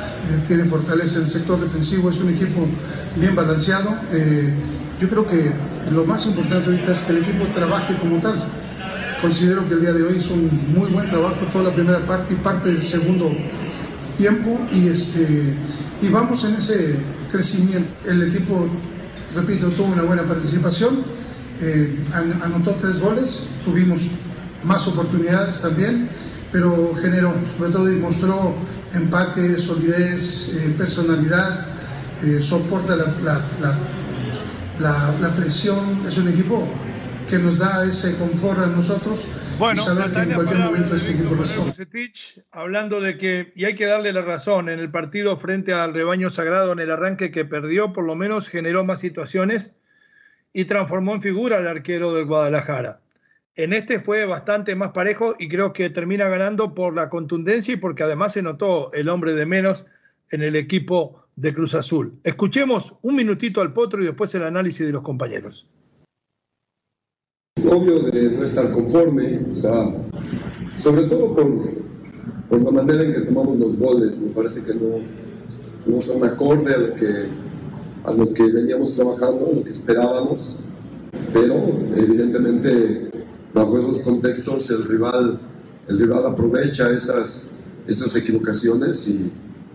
tiene 0.46 0.66
fortaleza 0.66 1.16
en 1.16 1.22
el 1.22 1.30
sector 1.30 1.58
defensivo, 1.58 2.10
es 2.10 2.18
un 2.18 2.34
equipo 2.34 2.68
bien 3.16 3.34
balanceado. 3.34 3.96
Eh, 4.12 4.52
yo 5.00 5.08
creo 5.08 5.26
que 5.26 5.54
lo 5.90 6.04
más 6.04 6.26
importante 6.26 6.70
ahorita 6.70 6.92
es 6.92 7.00
que 7.00 7.14
el 7.14 7.24
equipo 7.24 7.46
trabaje 7.56 7.96
como 7.98 8.20
tal. 8.20 8.44
Considero 9.22 9.66
que 9.70 9.76
el 9.76 9.82
día 9.82 9.94
de 9.94 10.04
hoy 10.04 10.18
hizo 10.18 10.34
un 10.34 10.74
muy 10.76 10.92
buen 10.92 11.08
trabajo 11.08 11.38
toda 11.54 11.70
la 11.70 11.74
primera 11.74 12.06
parte 12.06 12.34
y 12.34 12.38
parte 12.38 12.74
del 12.74 12.84
segundo 12.84 13.32
tiempo 14.18 14.60
y, 14.74 14.90
este, 14.90 15.54
y 16.02 16.10
vamos 16.10 16.44
en 16.44 16.56
ese 16.56 16.98
crecimiento. 17.32 17.90
El 18.06 18.28
equipo, 18.28 18.68
repito, 19.34 19.70
tuvo 19.70 19.94
una 19.94 20.04
buena 20.04 20.24
participación 20.24 21.06
eh, 21.62 22.04
anotó 22.14 22.76
tres 22.80 23.00
goles, 23.00 23.48
tuvimos 23.66 24.02
más 24.64 24.88
oportunidades 24.88 25.60
también, 25.62 26.08
pero 26.52 26.94
generó, 26.96 27.34
sobre 27.58 27.72
todo 27.72 27.86
demostró 27.86 28.56
empate, 28.94 29.58
solidez, 29.58 30.54
eh, 30.54 30.74
personalidad, 30.78 31.66
eh, 32.24 32.40
soporta 32.42 32.96
la, 32.96 33.14
la, 33.24 33.78
la, 34.80 35.16
la, 35.20 35.36
presión, 35.36 36.04
es 36.08 36.18
un 36.18 36.30
equipo 36.30 36.68
que 37.30 37.38
nos 37.38 37.60
da 37.60 37.86
ese 37.86 38.16
confort 38.18 38.60
a 38.60 38.68
nosotros. 38.68 39.28
Bueno, 39.60 39.82
y 39.82 40.12
que 40.12 40.20
en 40.20 40.34
cualquier 40.34 40.60
momento 40.60 40.96
este 40.96 41.12
equipo 41.12 41.36
Hablando 42.52 43.02
de 43.02 43.18
que, 43.18 43.52
y 43.56 43.66
hay 43.66 43.76
que 43.76 43.86
darle 43.86 44.14
la 44.14 44.22
razón, 44.22 44.70
en 44.70 44.80
el 44.80 44.90
partido 44.90 45.38
frente 45.38 45.74
al 45.74 45.94
rebaño 45.94 46.30
sagrado, 46.30 46.72
en 46.72 46.80
el 46.80 46.92
arranque 46.92 47.32
que 47.32 47.44
perdió, 47.44 47.92
por 47.92 48.06
lo 48.06 48.16
menos 48.16 48.48
generó 48.48 48.84
más 48.84 49.00
situaciones 49.00 49.74
y 50.54 50.66
transformó 50.66 51.16
en 51.16 51.22
figura 51.22 51.58
al 51.58 51.68
arquero 51.68 52.14
del 52.14 52.26
Guadalajara. 52.26 53.02
En 53.58 53.74
este 53.74 54.00
fue 54.00 54.24
bastante 54.26 54.76
más 54.76 54.92
parejo 54.92 55.34
y 55.40 55.50
creo 55.50 55.74
que 55.74 55.90
termina 55.90 56.30
ganando 56.30 56.76
por 56.76 56.94
la 56.94 57.10
contundencia 57.10 57.74
y 57.74 57.78
porque 57.78 58.04
además 58.04 58.34
se 58.34 58.44
notó 58.44 58.94
el 58.94 59.10
hombre 59.10 59.34
de 59.34 59.48
menos 59.48 59.88
en 60.30 60.44
el 60.44 60.56
equipo 60.56 61.24
de 61.36 61.56
Cruz 61.56 61.74
Azul. 61.74 62.14
Escuchemos 62.24 62.98
un 63.02 63.16
minutito 63.16 63.60
al 63.60 63.74
potro 63.74 64.04
y 64.04 64.06
después 64.06 64.36
el 64.36 64.44
análisis 64.44 64.86
de 64.86 64.92
los 64.92 65.02
compañeros. 65.02 65.68
Obvio 67.68 68.02
de 68.02 68.30
no 68.30 68.44
estar 68.44 68.72
conforme, 68.72 69.40
sobre 70.76 71.06
todo 71.06 71.36
por, 71.36 71.48
por 72.50 72.62
la 72.62 72.70
manera 72.70 73.06
en 73.06 73.12
que 73.12 73.22
tomamos 73.22 73.58
los 73.58 73.80
goles, 73.80 74.20
me 74.20 74.30
parece 74.34 74.64
que 74.64 74.76
no, 74.76 75.00
no 75.88 76.00
son 76.00 76.24
acorde 76.24 76.76
a 76.76 76.78
lo 76.78 76.94
que, 76.94 77.24
a 78.04 78.12
lo 78.12 78.32
que 78.36 78.44
veníamos 78.44 78.96
trabajando, 78.96 79.48
a 79.48 79.56
lo 79.56 79.64
que 79.64 79.72
esperábamos, 79.72 80.60
pero 81.34 81.56
evidentemente 81.96 83.18
bajo 83.54 83.80
esos 83.80 84.00
contextos 84.00 84.70
el 84.70 84.86
rival, 84.86 85.40
el 85.88 86.00
rival 86.00 86.26
aprovecha 86.26 86.90
esas, 86.92 87.52
esas 87.88 88.16
equivocaciones 88.16 89.08
y, 89.08 89.32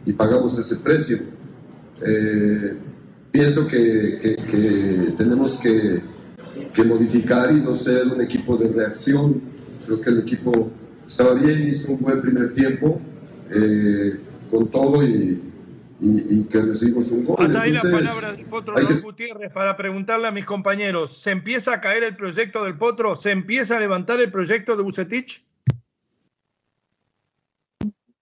y 0.07 0.13
pagamos 0.13 0.59
ese 0.59 0.77
precio. 0.77 1.19
Eh, 2.05 2.75
pienso 3.31 3.67
que, 3.67 4.19
que, 4.21 5.15
tenemos 5.17 5.57
que, 5.57 6.03
que, 6.75 6.85
modificar 6.85 7.53
y 7.53 7.61
no 7.61 7.75
ser 7.75 8.09
un 8.09 8.21
equipo 8.21 8.57
de 8.57 8.69
reacción. 8.69 9.41
Creo 9.87 10.01
que 10.01 10.11
el 10.11 10.19
equipo 10.21 10.71
estaba 11.07 11.35
bien, 11.35 11.67
hizo 11.67 11.93
un 11.93 12.01
buen 12.01 12.21
primer 12.21 12.53
tiempo 12.53 13.01
eh, 13.51 14.19
con 14.51 14.69
todo 14.71 15.03
y, 15.03 15.52
y, 16.03 16.45
que 16.45 16.61
recibimos 16.61 17.11
un 17.13 17.25
gol. 17.25 17.37
Hasta 17.39 17.63
ahí 17.63 17.73
la 17.73 17.83
palabra 17.83 18.33
del 18.33 18.47
Potro 18.47 18.75
Gutiérrez 19.03 19.53
para 19.53 19.77
preguntarle 19.77 20.27
a 20.27 20.33
mis 20.33 20.45
compañeros, 20.45 21.17
¿se 21.17 21.31
empieza 21.31 21.75
a 21.75 21.81
caer 21.81 22.03
el 22.03 22.17
proyecto 22.17 22.65
del 22.65 22.77
Potro? 22.77 23.17
¿Se 23.17 23.31
empieza 23.31 23.77
a 23.77 23.81
levantar 23.81 24.21
el 24.21 24.31
proyecto 24.33 24.77
de 24.77 24.83
Bucetich? 24.83 25.45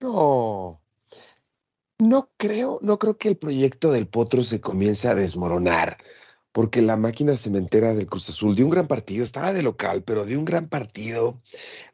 No, 0.01 0.81
no 1.99 2.31
creo, 2.37 2.79
no 2.83 2.99
creo 2.99 3.17
que 3.17 3.29
el 3.29 3.37
proyecto 3.37 3.93
del 3.93 4.07
Potro 4.07 4.43
se 4.43 4.61
comience 4.61 5.09
a 5.09 5.15
desmoronar, 5.15 5.99
porque 6.53 6.83
la 6.83 6.97
máquina 6.97 7.37
cementera 7.37 7.95
del 7.95 8.07
Cruz 8.07 8.29
Azul 8.29 8.55
dio 8.55 8.65
un 8.65 8.71
gran 8.71 8.89
partido, 8.89 9.25
estaba 9.25 9.53
de 9.53 9.63
local, 9.63 10.03
pero 10.03 10.25
dio 10.25 10.39
un 10.39 10.47
gran 10.47 10.69
partido, 10.69 11.41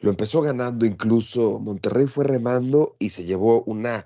lo 0.00 0.10
empezó 0.10 0.40
ganando 0.40 0.86
incluso, 0.86 1.58
Monterrey 1.58 2.06
fue 2.06 2.24
remando 2.24 2.96
y 3.00 3.10
se 3.10 3.24
llevó 3.24 3.62
una 3.64 4.04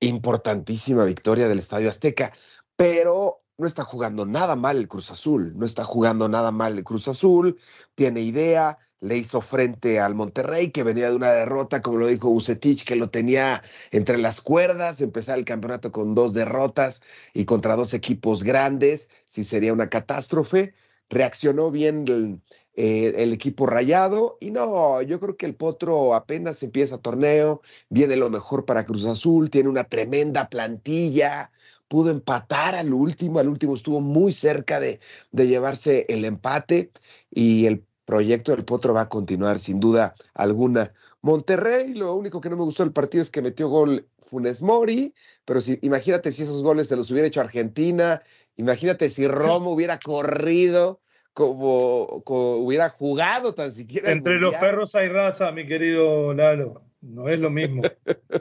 importantísima 0.00 1.04
victoria 1.04 1.48
del 1.48 1.58
Estadio 1.58 1.88
Azteca, 1.88 2.32
pero 2.76 3.42
no 3.58 3.66
está 3.66 3.84
jugando 3.84 4.26
nada 4.26 4.56
mal 4.56 4.76
el 4.76 4.88
Cruz 4.88 5.10
Azul, 5.10 5.54
no 5.56 5.64
está 5.64 5.84
jugando 5.84 6.28
nada 6.28 6.50
mal 6.50 6.76
el 6.76 6.84
Cruz 6.84 7.08
Azul, 7.08 7.58
tiene 7.94 8.20
idea, 8.20 8.78
le 9.00 9.16
hizo 9.16 9.40
frente 9.40 10.00
al 10.00 10.14
Monterrey, 10.14 10.70
que 10.70 10.82
venía 10.82 11.10
de 11.10 11.16
una 11.16 11.30
derrota, 11.30 11.82
como 11.82 11.98
lo 11.98 12.06
dijo 12.06 12.28
Ucetich, 12.28 12.84
que 12.84 12.96
lo 12.96 13.10
tenía 13.10 13.62
entre 13.90 14.18
las 14.18 14.40
cuerdas, 14.40 15.00
empezar 15.00 15.38
el 15.38 15.44
campeonato 15.44 15.92
con 15.92 16.14
dos 16.14 16.34
derrotas 16.34 17.02
y 17.34 17.44
contra 17.44 17.76
dos 17.76 17.94
equipos 17.94 18.42
grandes, 18.42 19.10
si 19.26 19.44
sería 19.44 19.72
una 19.72 19.88
catástrofe. 19.88 20.74
Reaccionó 21.08 21.70
bien 21.70 22.04
el, 22.08 22.40
eh, 22.76 23.14
el 23.16 23.32
equipo 23.32 23.66
rayado. 23.66 24.36
Y 24.40 24.50
no, 24.50 25.00
yo 25.02 25.18
creo 25.18 25.36
que 25.36 25.46
el 25.46 25.54
Potro 25.54 26.14
apenas 26.14 26.62
empieza 26.62 26.98
torneo, 26.98 27.62
viene 27.88 28.16
lo 28.16 28.30
mejor 28.30 28.66
para 28.66 28.84
Cruz 28.84 29.06
Azul, 29.06 29.50
tiene 29.50 29.68
una 29.70 29.84
tremenda 29.84 30.48
plantilla, 30.50 31.50
pudo 31.88 32.10
empatar 32.10 32.74
al 32.74 32.92
último, 32.92 33.38
al 33.38 33.48
último 33.48 33.74
estuvo 33.74 34.00
muy 34.00 34.32
cerca 34.32 34.78
de, 34.78 35.00
de 35.32 35.46
llevarse 35.46 36.04
el 36.08 36.24
empate 36.24 36.90
y 37.30 37.66
el 37.66 37.84
proyecto 38.04 38.52
del 38.52 38.64
Potro 38.64 38.94
va 38.94 39.02
a 39.02 39.08
continuar 39.08 39.58
sin 39.58 39.80
duda 39.80 40.14
alguna. 40.34 40.92
Monterrey, 41.22 41.94
lo 41.94 42.14
único 42.14 42.40
que 42.40 42.50
no 42.50 42.56
me 42.56 42.62
gustó 42.64 42.84
del 42.84 42.92
partido 42.92 43.22
es 43.22 43.30
que 43.30 43.42
metió 43.42 43.68
gol 43.68 44.08
Funes 44.26 44.62
Mori, 44.62 45.14
pero 45.44 45.60
si, 45.60 45.78
imagínate 45.82 46.30
si 46.32 46.42
esos 46.42 46.62
goles 46.62 46.88
se 46.88 46.96
los 46.96 47.10
hubiera 47.10 47.28
hecho 47.28 47.40
Argentina, 47.40 48.22
imagínate 48.56 49.08
si 49.10 49.26
Romo 49.28 49.72
hubiera 49.72 49.98
corrido 49.98 51.00
como, 51.36 52.22
hubiera 52.24 52.88
jugado 52.88 53.52
tan 53.52 53.70
siquiera. 53.70 54.10
Entre 54.10 54.40
los 54.40 54.54
perros 54.54 54.94
hay 54.94 55.08
raza, 55.08 55.52
mi 55.52 55.66
querido 55.66 56.32
Lalo. 56.32 56.82
No 57.02 57.28
es 57.28 57.38
lo 57.38 57.50
mismo. 57.50 57.82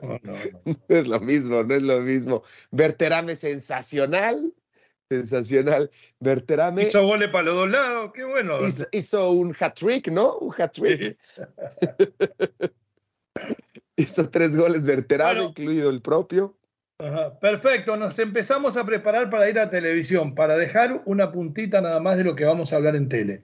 No, 0.02 0.20
no, 0.66 0.78
es 0.88 1.08
lo 1.08 1.20
mismo, 1.20 1.62
no 1.62 1.76
es 1.76 1.82
lo 1.82 2.00
mismo. 2.00 2.42
Berterame 2.72 3.36
sensacional. 3.36 4.54
Sensacional. 5.10 5.92
Berterame. 6.22 6.84
Hizo 6.84 7.06
goles 7.06 7.30
para 7.30 7.44
los 7.44 7.56
dos 7.56 7.70
lados, 7.70 8.12
qué 8.16 8.24
bueno. 8.24 8.60
Hizo, 8.94 9.32
un 9.32 9.54
hat-trick, 9.60 10.08
¿no? 10.08 10.38
Un 10.38 10.54
hat-trick. 10.58 11.18
hizo 13.98 14.30
tres 14.30 14.56
goles 14.56 14.86
Berterame, 14.86 15.44
incluido 15.44 15.90
el 15.90 16.02
propio 16.02 16.56
perfecto, 17.42 17.98
nos 17.98 18.18
empezamos 18.20 18.78
a 18.78 18.86
preparar 18.86 19.30
para 19.30 19.50
ir 19.50 19.60
a 19.60 19.70
televisión, 19.70 20.34
para 20.34 20.56
dejar 20.56 21.02
una 21.06 21.32
puntita 21.32 21.82
nada 21.82 22.00
más 22.00 22.18
de 22.18 22.24
lo 22.24 22.36
que 22.36 22.46
vamos 22.46 22.72
a 22.72 22.78
hablar 22.78 22.96
en 22.96 23.10
tele. 23.10 23.44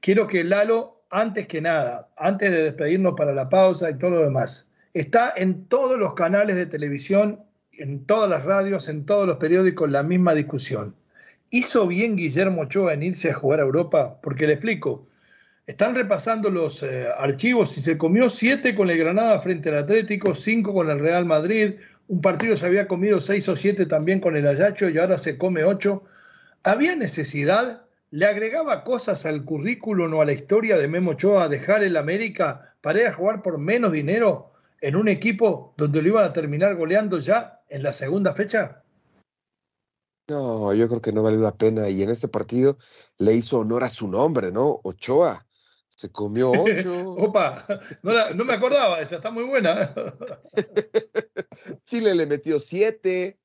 Quiero 0.00 0.26
que 0.28 0.44
Lalo, 0.44 1.02
antes 1.10 1.48
que 1.48 1.60
nada, 1.60 2.08
antes 2.16 2.50
de 2.50 2.62
despedirnos 2.62 3.14
para 3.16 3.32
la 3.32 3.48
pausa 3.48 3.90
y 3.90 3.98
todo 3.98 4.10
lo 4.10 4.20
demás, 4.22 4.70
está 4.94 5.32
en 5.36 5.66
todos 5.66 5.98
los 5.98 6.14
canales 6.14 6.56
de 6.56 6.66
televisión, 6.66 7.40
en 7.72 8.06
todas 8.06 8.30
las 8.30 8.44
radios, 8.44 8.88
en 8.88 9.04
todos 9.04 9.26
los 9.26 9.38
periódicos, 9.38 9.90
la 9.90 10.02
misma 10.02 10.34
discusión. 10.34 10.94
¿Hizo 11.50 11.88
bien 11.88 12.16
Guillermo 12.16 12.62
Ochoa 12.62 12.94
en 12.94 13.02
irse 13.02 13.30
a 13.30 13.34
jugar 13.34 13.58
a 13.58 13.64
Europa? 13.64 14.20
Porque 14.22 14.46
le 14.46 14.52
explico, 14.52 15.08
están 15.66 15.94
repasando 15.94 16.50
los 16.50 16.82
eh, 16.82 17.06
archivos 17.16 17.76
y 17.78 17.80
se 17.80 17.98
comió 17.98 18.28
siete 18.28 18.74
con 18.74 18.90
el 18.90 18.98
Granada 18.98 19.40
frente 19.40 19.68
al 19.68 19.78
Atlético, 19.78 20.34
cinco 20.34 20.72
con 20.72 20.90
el 20.90 21.00
Real 21.00 21.24
Madrid, 21.24 21.74
un 22.10 22.20
partido 22.20 22.56
se 22.56 22.66
había 22.66 22.88
comido 22.88 23.20
seis 23.20 23.48
o 23.48 23.54
siete 23.54 23.86
también 23.86 24.18
con 24.18 24.36
el 24.36 24.44
Ayacho 24.44 24.88
y 24.88 24.98
ahora 24.98 25.16
se 25.16 25.38
come 25.38 25.62
ocho. 25.62 26.02
¿Había 26.64 26.96
necesidad? 26.96 27.84
¿Le 28.10 28.26
agregaba 28.26 28.82
cosas 28.82 29.26
al 29.26 29.44
currículum 29.44 30.12
o 30.14 30.20
a 30.20 30.24
la 30.24 30.32
historia 30.32 30.76
de 30.76 30.88
Memo 30.88 31.12
Ochoa 31.12 31.48
dejar 31.48 31.84
el 31.84 31.96
América 31.96 32.74
para 32.80 33.00
ir 33.00 33.06
a 33.06 33.12
jugar 33.12 33.42
por 33.42 33.58
menos 33.58 33.92
dinero 33.92 34.50
en 34.80 34.96
un 34.96 35.06
equipo 35.06 35.72
donde 35.76 36.02
lo 36.02 36.08
iban 36.08 36.24
a 36.24 36.32
terminar 36.32 36.74
goleando 36.74 37.20
ya 37.20 37.60
en 37.68 37.84
la 37.84 37.92
segunda 37.92 38.34
fecha? 38.34 38.82
No, 40.28 40.74
yo 40.74 40.88
creo 40.88 41.00
que 41.00 41.12
no 41.12 41.22
vale 41.22 41.36
la 41.36 41.54
pena. 41.54 41.88
Y 41.90 42.02
en 42.02 42.10
este 42.10 42.26
partido 42.26 42.76
le 43.18 43.34
hizo 43.34 43.60
honor 43.60 43.84
a 43.84 43.90
su 43.90 44.08
nombre, 44.08 44.50
¿no? 44.50 44.80
Ochoa. 44.82 45.46
Se 45.88 46.10
comió 46.10 46.50
ocho. 46.58 47.10
Opa, 47.10 47.66
no, 48.02 48.44
me 48.44 48.54
acordaba 48.54 49.00
esa, 49.00 49.16
está 49.16 49.30
muy 49.30 49.44
buena. 49.44 49.94
Chile 51.84 52.14
le 52.14 52.26
metió 52.26 52.60
siete. 52.60 53.38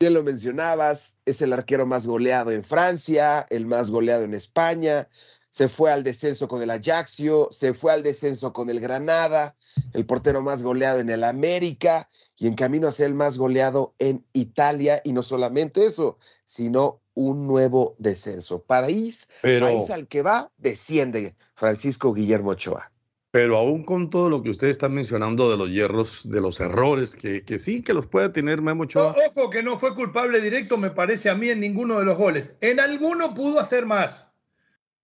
Bien 0.00 0.14
lo 0.14 0.22
mencionabas, 0.22 1.18
es 1.24 1.42
el 1.42 1.52
arquero 1.52 1.84
más 1.84 2.06
goleado 2.06 2.52
en 2.52 2.62
Francia, 2.62 3.46
el 3.50 3.66
más 3.66 3.90
goleado 3.90 4.22
en 4.22 4.32
España. 4.32 5.08
Se 5.50 5.68
fue 5.68 5.90
al 5.90 6.04
descenso 6.04 6.46
con 6.46 6.62
el 6.62 6.70
Ajaxio, 6.70 7.48
se 7.50 7.74
fue 7.74 7.92
al 7.92 8.04
descenso 8.04 8.52
con 8.52 8.70
el 8.70 8.78
Granada, 8.78 9.56
el 9.94 10.06
portero 10.06 10.40
más 10.40 10.62
goleado 10.62 11.00
en 11.00 11.10
el 11.10 11.24
América 11.24 12.08
y 12.36 12.46
en 12.46 12.54
camino 12.54 12.86
a 12.86 12.92
ser 12.92 13.06
el 13.06 13.14
más 13.14 13.38
goleado 13.38 13.94
en 13.98 14.24
Italia. 14.32 15.00
Y 15.02 15.12
no 15.12 15.22
solamente 15.22 15.84
eso, 15.84 16.18
sino 16.44 17.00
un 17.14 17.48
nuevo 17.48 17.96
descenso. 17.98 18.62
País, 18.62 19.28
país 19.42 19.90
al 19.90 20.06
que 20.06 20.22
va, 20.22 20.52
desciende 20.58 21.34
Francisco 21.56 22.14
Guillermo 22.14 22.50
Ochoa. 22.50 22.92
Pero 23.38 23.56
aún 23.56 23.84
con 23.84 24.10
todo 24.10 24.28
lo 24.28 24.42
que 24.42 24.50
usted 24.50 24.66
está 24.66 24.88
mencionando 24.88 25.48
de 25.48 25.56
los 25.56 25.70
hierros, 25.70 26.28
de 26.28 26.40
los 26.40 26.58
errores, 26.58 27.14
que, 27.14 27.44
que 27.44 27.60
sí, 27.60 27.84
que 27.84 27.94
los 27.94 28.04
puede 28.04 28.30
tener 28.30 28.60
Memo 28.60 28.82
Ochoa. 28.82 29.14
ojo 29.28 29.48
que 29.48 29.62
no 29.62 29.78
fue 29.78 29.94
culpable 29.94 30.40
directo, 30.40 30.76
me 30.76 30.90
parece 30.90 31.30
a 31.30 31.36
mí, 31.36 31.48
en 31.48 31.60
ninguno 31.60 32.00
de 32.00 32.04
los 32.04 32.18
goles. 32.18 32.56
En 32.60 32.80
alguno 32.80 33.34
pudo 33.34 33.60
hacer 33.60 33.86
más. 33.86 34.32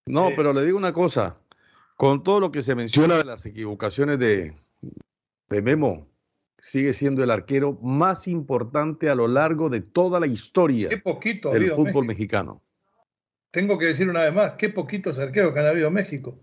No, 0.05 0.31
pero 0.35 0.51
le 0.51 0.65
digo 0.65 0.77
una 0.77 0.91
cosa. 0.91 1.37
Con 1.95 2.23
todo 2.23 2.41
lo 2.41 2.51
que 2.51 2.61
se 2.61 2.75
menciona 2.75 3.19
de 3.19 3.23
las 3.23 3.45
equivocaciones 3.45 4.19
de, 4.19 4.53
de 5.47 5.61
Memo, 5.61 6.05
sigue 6.59 6.91
siendo 6.91 7.23
el 7.23 7.31
arquero 7.31 7.79
más 7.81 8.27
importante 8.27 9.09
a 9.09 9.15
lo 9.15 9.29
largo 9.29 9.69
de 9.69 9.79
toda 9.79 10.19
la 10.19 10.27
historia 10.27 10.89
poquito, 11.01 11.51
del 11.51 11.71
fútbol 11.71 12.05
mexicano. 12.05 12.61
tengo 13.51 13.77
que 13.77 13.85
decir 13.85 14.09
una 14.09 14.25
vez 14.25 14.33
más, 14.33 14.53
qué 14.57 14.67
poquitos 14.67 15.19
arqueros 15.19 15.53
que 15.53 15.59
han 15.59 15.67
habido 15.67 15.87
en 15.87 15.93
México. 15.93 16.37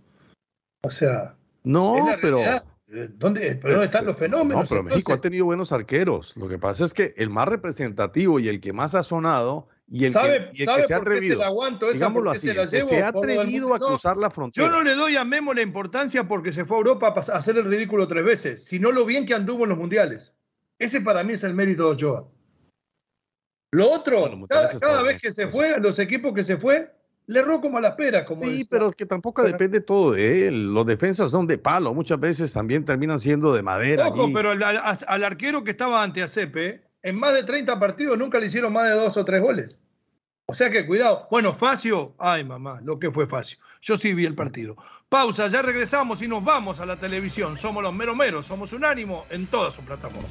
O 0.80 0.90
sea. 0.90 1.36
No, 1.64 2.06
pero. 2.20 2.40
¿Dónde, 3.14 3.54
¿Dónde 3.54 3.84
están 3.86 4.04
los 4.04 4.18
fenómenos? 4.18 4.64
No, 4.64 4.68
pero 4.68 4.82
México 4.82 5.14
ha 5.14 5.20
tenido 5.20 5.46
buenos 5.46 5.72
arqueros. 5.72 6.36
Lo 6.36 6.46
que 6.46 6.58
pasa 6.58 6.84
es 6.84 6.92
que 6.92 7.14
el 7.16 7.30
más 7.30 7.48
representativo 7.48 8.38
y 8.38 8.48
el 8.48 8.60
que 8.60 8.74
más 8.74 8.94
ha 8.94 9.02
sonado 9.02 9.68
y 9.88 10.04
el 10.04 10.12
¿Sabe, 10.12 10.50
que, 10.50 10.58
y 10.58 10.60
el 10.60 10.66
sabe 10.66 10.80
que 10.82 10.86
se 10.88 10.94
ha 10.94 10.96
atrevido, 10.98 11.40
se 11.80 11.92
digámoslo 11.94 12.30
así, 12.30 12.48
se 12.48 12.66
llevo 12.66 12.88
se 12.88 13.02
ha 13.02 13.08
atrevido 13.08 13.74
a 13.74 13.78
cruzar 13.78 14.18
la 14.18 14.30
frontera. 14.30 14.66
Yo 14.66 14.70
no 14.70 14.82
le 14.82 14.94
doy 14.94 15.16
a 15.16 15.24
Memo 15.24 15.54
la 15.54 15.62
importancia 15.62 16.28
porque 16.28 16.52
se 16.52 16.66
fue 16.66 16.76
a 16.76 16.80
Europa 16.80 17.14
a 17.16 17.20
hacer 17.20 17.56
el 17.56 17.64
ridículo 17.64 18.06
tres 18.06 18.24
veces, 18.24 18.64
sino 18.64 18.92
lo 18.92 19.06
bien 19.06 19.24
que 19.24 19.34
anduvo 19.34 19.62
en 19.64 19.70
los 19.70 19.78
mundiales. 19.78 20.34
Ese 20.78 21.00
para 21.00 21.24
mí 21.24 21.32
es 21.32 21.44
el 21.44 21.54
mérito 21.54 21.84
de 21.84 21.90
Ochoa. 21.92 22.28
Lo 23.70 23.90
otro, 23.90 24.20
Bueno, 24.20 24.46
cada, 24.46 24.68
cada 24.78 25.02
vez 25.02 25.20
que 25.20 25.32
se 25.32 25.44
eso 25.44 25.52
fue, 25.52 25.80
los 25.80 25.98
equipos 25.98 26.34
que 26.34 26.44
se 26.44 26.58
fue, 26.58 26.94
le 27.27 27.41
erró 27.41 27.61
como 27.61 27.79
a 27.79 27.81
las 27.81 27.95
peras, 27.95 28.25
como 28.25 28.43
Sí, 28.45 28.51
decía. 28.51 28.66
pero 28.70 28.91
que 28.93 29.07
tampoco 29.07 29.43
depende 29.45 29.81
todo 29.81 30.12
de 30.12 30.49
él. 30.49 30.73
Los 30.75 30.85
defensas 30.87 31.31
son 31.31 31.47
de 31.47 31.59
palo, 31.59 31.95
muchas 31.95 32.18
veces 32.20 32.53
también 32.53 32.85
terminan 32.85 33.18
siendo 33.18 33.55
de 33.55 33.62
madera. 33.62 34.09
Ojo, 34.09 34.25
allí. 34.25 34.33
pero 34.35 34.51
al, 34.51 34.62
al- 34.62 34.99
al 35.07 35.25
arquero 35.25 35.62
que 35.64 35.70
estaba 35.70 36.03
ante 36.03 36.23
Acepe, 36.23 36.83
en 37.03 37.16
más 37.16 37.33
de 37.35 37.45
30 37.45 37.79
partidos 37.81 38.18
nunca 38.18 38.39
le 38.39 38.47
hicieron 38.47 38.73
más 38.73 38.89
de 38.89 38.95
dos 38.95 39.16
o 39.16 39.25
tres 39.25 39.41
goles. 39.41 39.77
O 40.47 40.55
sea 40.55 40.68
que 40.70 40.85
cuidado. 40.87 41.27
Bueno, 41.31 41.55
Facio, 41.55 42.14
ay 42.18 42.45
mamá, 42.45 42.81
lo 42.83 42.99
que 42.99 43.11
fue 43.11 43.27
Facio. 43.27 43.59
Yo 43.81 43.97
sí 43.97 44.12
vi 44.12 44.27
el 44.27 44.35
partido. 44.35 44.77
Pausa, 45.09 45.47
ya 45.49 45.62
regresamos 45.62 46.20
y 46.23 46.29
nos 46.29 46.45
vamos 46.45 46.81
a 46.81 46.87
la 46.87 46.99
televisión. 46.99 47.57
Somos 47.57 47.83
los 47.83 47.95
meros 47.95 48.16
meros, 48.16 48.47
somos 48.47 48.73
unánimo 48.73 49.25
en 49.31 49.47
todas 49.47 49.75
sus 49.75 49.85
plataformas. 49.85 50.31